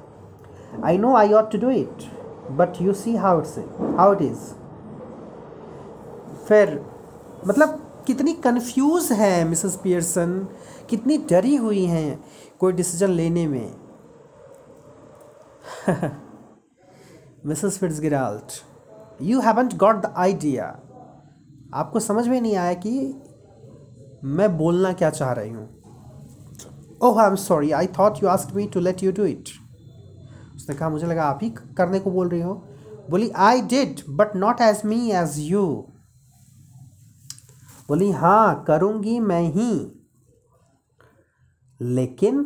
I 0.83 0.97
know 0.97 1.15
I 1.15 1.33
ought 1.33 1.51
to 1.51 1.57
do 1.57 1.69
it 1.69 2.03
but 2.51 2.81
you 2.81 2.93
see 2.93 3.15
how 3.15 3.39
it's 3.39 3.57
how 3.97 4.13
it 4.13 4.21
is 4.21 4.60
फिर 6.51 6.79
मतलब 7.47 8.03
कितनी 8.07 8.31
कंफ्यूज 8.43 9.11
है 9.11 9.43
मिसेस 9.49 9.75
पियर्सन 9.83 10.31
कितनी 10.89 11.17
डरी 11.29 11.55
हुई 11.55 11.83
हैं 11.85 12.23
कोई 12.59 12.73
डिसीज़न 12.73 13.09
लेने 13.09 13.45
में। 13.47 13.75
Mrs 17.45 17.77
Fitzgerald 17.77 18.51
you 19.21 19.39
haven't 19.41 19.75
got 19.77 19.95
the 19.95 20.13
idea 20.17 20.65
आपको 21.73 21.99
समझ 21.99 22.27
में 22.27 22.39
नहीं 22.41 22.55
आया 22.55 22.73
कि 22.85 22.91
मैं 24.23 24.57
बोलना 24.57 24.91
क्या 24.93 25.09
चाह 25.09 25.31
रही 25.31 25.49
हूँ। 25.49 25.67
ओह 27.03 27.21
I 27.21 27.27
am 27.27 27.35
sorry 27.35 27.71
I 27.71 27.87
thought 27.99 28.21
you 28.23 28.29
ask 28.29 28.55
me 28.55 28.67
to 28.73 28.79
let 28.79 29.03
you 29.03 29.11
do 29.11 29.25
it 29.25 29.49
उसने 30.55 30.75
कहा, 30.75 30.89
मुझे 30.89 31.07
लगा 31.07 31.23
आप 31.23 31.39
ही 31.43 31.49
करने 31.77 31.99
को 31.99 32.11
बोल 32.11 32.29
रही 32.29 32.41
हो। 32.41 32.53
बोली 33.09 33.29
I 33.39 33.61
did 33.69 34.01
but 34.09 34.35
not 34.35 34.61
as 34.61 34.81
me 34.85 35.09
as 35.11 35.39
you 35.39 35.65
बोली 37.91 38.11
हाँ 38.11 38.63
करूँगी 38.63 39.19
मैं 39.19 39.41
ही। 39.51 39.71
लेकिन 41.79 42.37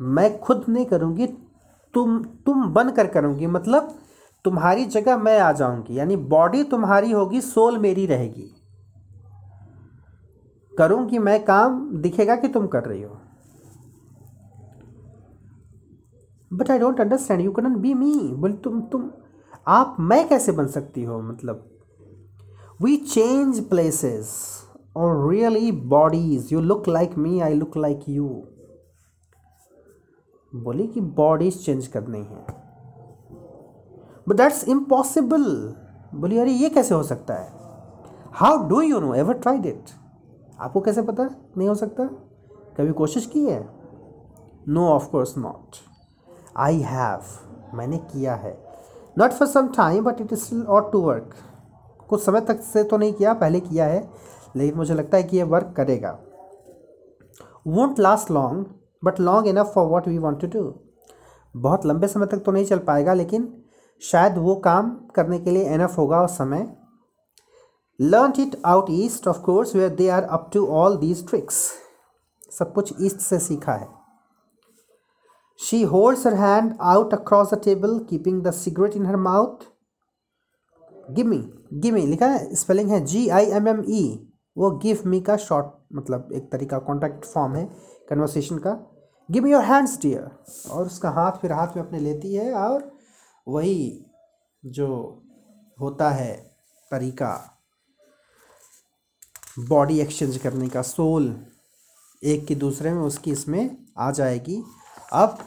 मैं 0.00 0.38
खुद 0.40 0.64
नहीं 0.68 0.84
करूँगी, 0.86 1.26
तुम 1.94 2.22
तुम 2.46 2.66
बन 2.72 2.90
कर 2.90 3.06
करूँगी। 3.06 3.46
मतलब 3.46 3.94
तुम्हारी 4.44 4.84
जगह 4.86 5.16
मैं 5.16 5.38
आ 5.40 5.50
जाऊँगी, 5.52 5.98
यानी 5.98 6.16
बॉडी 6.16 6.62
तुम्हारी 6.64 7.12
होगी 7.12 7.40
सोल 7.40 7.78
मेरी 7.78 8.06
रहेगी। 8.06 8.50
करूँगी 10.72 11.18
मैं 11.18 11.42
काम, 11.44 11.80
दिखेगा 11.96 12.36
कि 12.36 12.48
तुम 12.48 12.66
कर 12.66 12.84
रही 12.84 13.02
हो। 13.02 13.18
But 16.50 16.70
I 16.70 16.78
don't 16.78 17.00
understand 17.00 17.40
you 17.40 17.52
can 17.52 17.74
be 17.76 17.94
me 17.94 18.14
बोले, 18.34 18.54
तुम 18.54 18.80
तुम, 18.82 19.10
आप 19.68 19.96
मैं 20.00 20.26
कैसे 20.28 20.52
बन 20.52 20.66
सकती 20.68 21.04
हो? 21.04 21.20
मतलब 21.22 21.68
वी 22.82 22.96
चेंज 22.96 23.68
प्लेसेस 23.68 24.36
और 24.96 25.30
really 25.30 25.72
bodies 25.72 26.52
you 26.52 26.60
look 26.60 26.88
like 26.88 27.18
me 27.18 27.40
I 27.40 27.54
look 27.54 27.76
like 27.76 28.00
you 28.08 28.28
बोली 30.54 30.86
कि 30.86 31.00
बॉडीज 31.00 31.64
चेंज 31.64 31.86
करनी 31.86 32.18
है। 32.18 32.46
बट 34.28 34.36
दैट्स 34.36 34.68
इम्पॉसिबल 34.68 35.74
बोली, 36.14 36.38
अरे, 36.38 36.50
ये 36.50 36.68
कैसे 36.68 36.94
हो 36.94 37.02
सकता 37.02 37.34
है? 37.34 37.52
How 38.32 38.68
do 38.68 38.80
you 38.80 39.00
know 39.00 39.14
ever 39.14 39.34
tried 39.34 39.66
it 39.66 39.84
आपको 40.60 40.80
कैसे 40.80 41.02
पता? 41.02 41.30
नहीं 41.58 41.68
हो 41.68 41.74
सकता? 41.74 42.04
कभी 42.78 42.92
कोशिश 42.92 43.26
की 43.26 43.46
है? 43.46 43.68
No 44.68 44.88
of 44.88 45.10
course 45.10 45.38
not 45.38 45.76
I 46.56 46.80
have 46.80 47.20
मैंने 47.74 47.98
किया 47.98 48.34
है। 48.34 48.64
Not 49.18 49.30
for 49.30 49.48
some 49.48 49.68
time 49.68 50.04
but 50.04 50.20
it 50.20 50.32
is 50.32 50.40
still 50.40 50.62
ought 50.62 50.92
to 50.92 51.00
work 51.00 51.34
कुछ 52.10 52.24
समय 52.24 52.40
तक 52.42 52.60
से 52.62 52.82
तो 52.84 52.96
नहीं 52.96 53.12
किया, 53.12 53.32
पहले 53.34 53.60
किया 53.60 53.86
है, 53.86 54.08
लेकिन 54.56 54.76
मुझे 54.76 54.94
लगता 54.94 55.16
है 55.16 55.22
कि 55.22 55.36
ये 55.36 55.42
वर्क 55.44 55.72
करेगा। 55.76 56.18
Won't 57.66 57.98
last 58.00 58.30
long 58.30 58.66
but 59.02 59.20
long 59.20 59.46
enough 59.48 59.72
for 59.74 59.86
what 59.86 60.08
we 60.08 60.18
want 60.18 60.40
to 60.40 60.46
do 60.48 60.72
बहुत 61.54 61.86
लंबे 61.86 62.08
समय 62.08 62.26
तक 62.26 62.42
तो 62.44 62.52
नहीं 62.52 62.64
चल 62.64 62.78
पाएगा, 62.80 63.14
लेकिन 63.14 63.52
शायद 64.02 64.38
वो 64.38 64.54
काम 64.56 64.90
करने 65.14 65.38
के 65.38 65.50
लिए 65.50 65.74
इनफ 65.74 65.96
होगा 65.98 66.22
उस 66.24 66.36
समय। 66.38 66.66
Learn 68.00 68.32
it 68.38 68.56
out 68.66 68.86
east 68.90 69.28
of 69.28 69.40
course 69.42 69.74
where 69.76 69.90
they 69.94 70.08
are 70.08 70.22
up 70.24 70.50
to 70.52 70.66
all 70.74 70.96
these 70.96 71.26
tricks 71.28 71.56
सब 72.50 72.72
कुछ 72.72 72.92
ईस्ट 73.00 73.18
से 73.20 73.38
सीखा 73.38 73.72
है। 73.72 73.88
She 75.60 75.82
holds 75.84 76.26
her 76.26 76.34
hand 76.34 76.72
out 76.82 77.14
across 77.14 77.52
the 77.54 77.60
table 77.64 77.98
keeping 78.10 78.42
the 78.42 78.50
cigarette 78.52 78.96
in 78.96 79.06
her 79.06 79.16
mouth 79.18 79.66
gimme 81.14 81.38
gimme 81.74 82.06
लिखा 82.06 82.26
है 82.26 82.54
spelling 82.54 82.90
है 82.90 83.04
जी 83.04 83.28
I 83.28 83.46
am 83.50 83.68
M 83.68 83.82
E 83.88 84.02
वो 84.56 84.70
give 84.78 85.02
me 85.06 85.20
का 85.20 85.36
शॉर्ट 85.38 85.66
मतलब 85.94 86.28
एक 86.32 86.50
तरीका 86.52 86.78
कॉन्टैक्ट 86.80 87.24
फॉर्म 87.24 87.54
है 87.56 87.64
कन्वर्सेशन 88.10 88.58
का। 88.58 88.70
गिव 89.28 89.46
योर 89.46 89.64
हैंड्स 89.64 89.98
डियर 90.02 90.30
और 90.70 90.86
उसका 90.86 91.10
हाथ 91.10 91.32
फिर 91.32 91.52
हाथ 91.52 91.76
में 91.76 91.82
अपने 91.84 91.98
लेती 91.98 92.34
है, 92.34 92.52
और 92.52 92.90
वही 93.46 94.04
जो 94.62 94.86
होता 95.80 96.10
है 96.10 96.34
तरीका 96.90 97.32
बॉडी 99.58 100.00
एक्सचेंज 100.00 100.36
करने 100.38 100.68
का 100.68 100.82
सोल 100.82 101.34
एक 102.22 102.46
की 102.46 102.54
दूसरे 102.54 102.92
में, 102.92 103.00
उसकी 103.02 103.32
इसमें 103.32 103.76
आ 103.98 104.10
जाएगी। 104.10 104.62
अब 105.12 105.38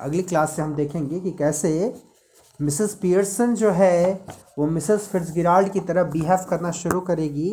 अगली 0.00 0.22
क्लास 0.22 0.54
से 0.56 0.62
हम 0.62 0.74
देखेंगे 0.74 1.20
कि 1.20 1.30
कैसे 1.30 1.70
मिसेस 2.60 2.94
पियर्सन 2.94 3.54
जो 3.54 3.70
है, 3.70 4.24
वो 4.58 4.66
मिसेस 4.66 5.08
फिट्जगिराल्ड 5.08 5.68
की 5.72 5.80
तरह 5.80 6.04
बिहेव 6.04 6.46
करना 6.50 6.70
शुरू 6.70 7.00
करेगी 7.00 7.50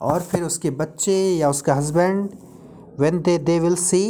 और 0.00 0.20
फिर 0.20 0.42
उसके 0.42 0.70
बच्चे 0.70 1.14
या 1.36 1.50
उसका 1.50 1.74
husband 1.74 2.30
when 3.00 3.20
they 3.22 3.38
they 3.38 3.58
will 3.60 3.76
see 3.76 4.04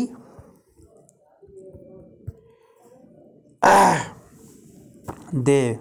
they 5.35 5.78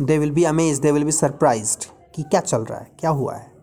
they 0.00 0.18
will 0.18 0.30
be 0.30 0.44
amaze 0.44 0.78
they 0.78 0.92
will 0.92 1.04
be 1.04 1.12
surprised 1.12 1.84
कि 2.14 2.22
क्या 2.22 2.40
चल 2.40 2.64
रहा 2.64 2.78
है, 2.78 2.90
क्या 3.00 3.10
हुआ 3.10 3.34
है। 3.36 3.55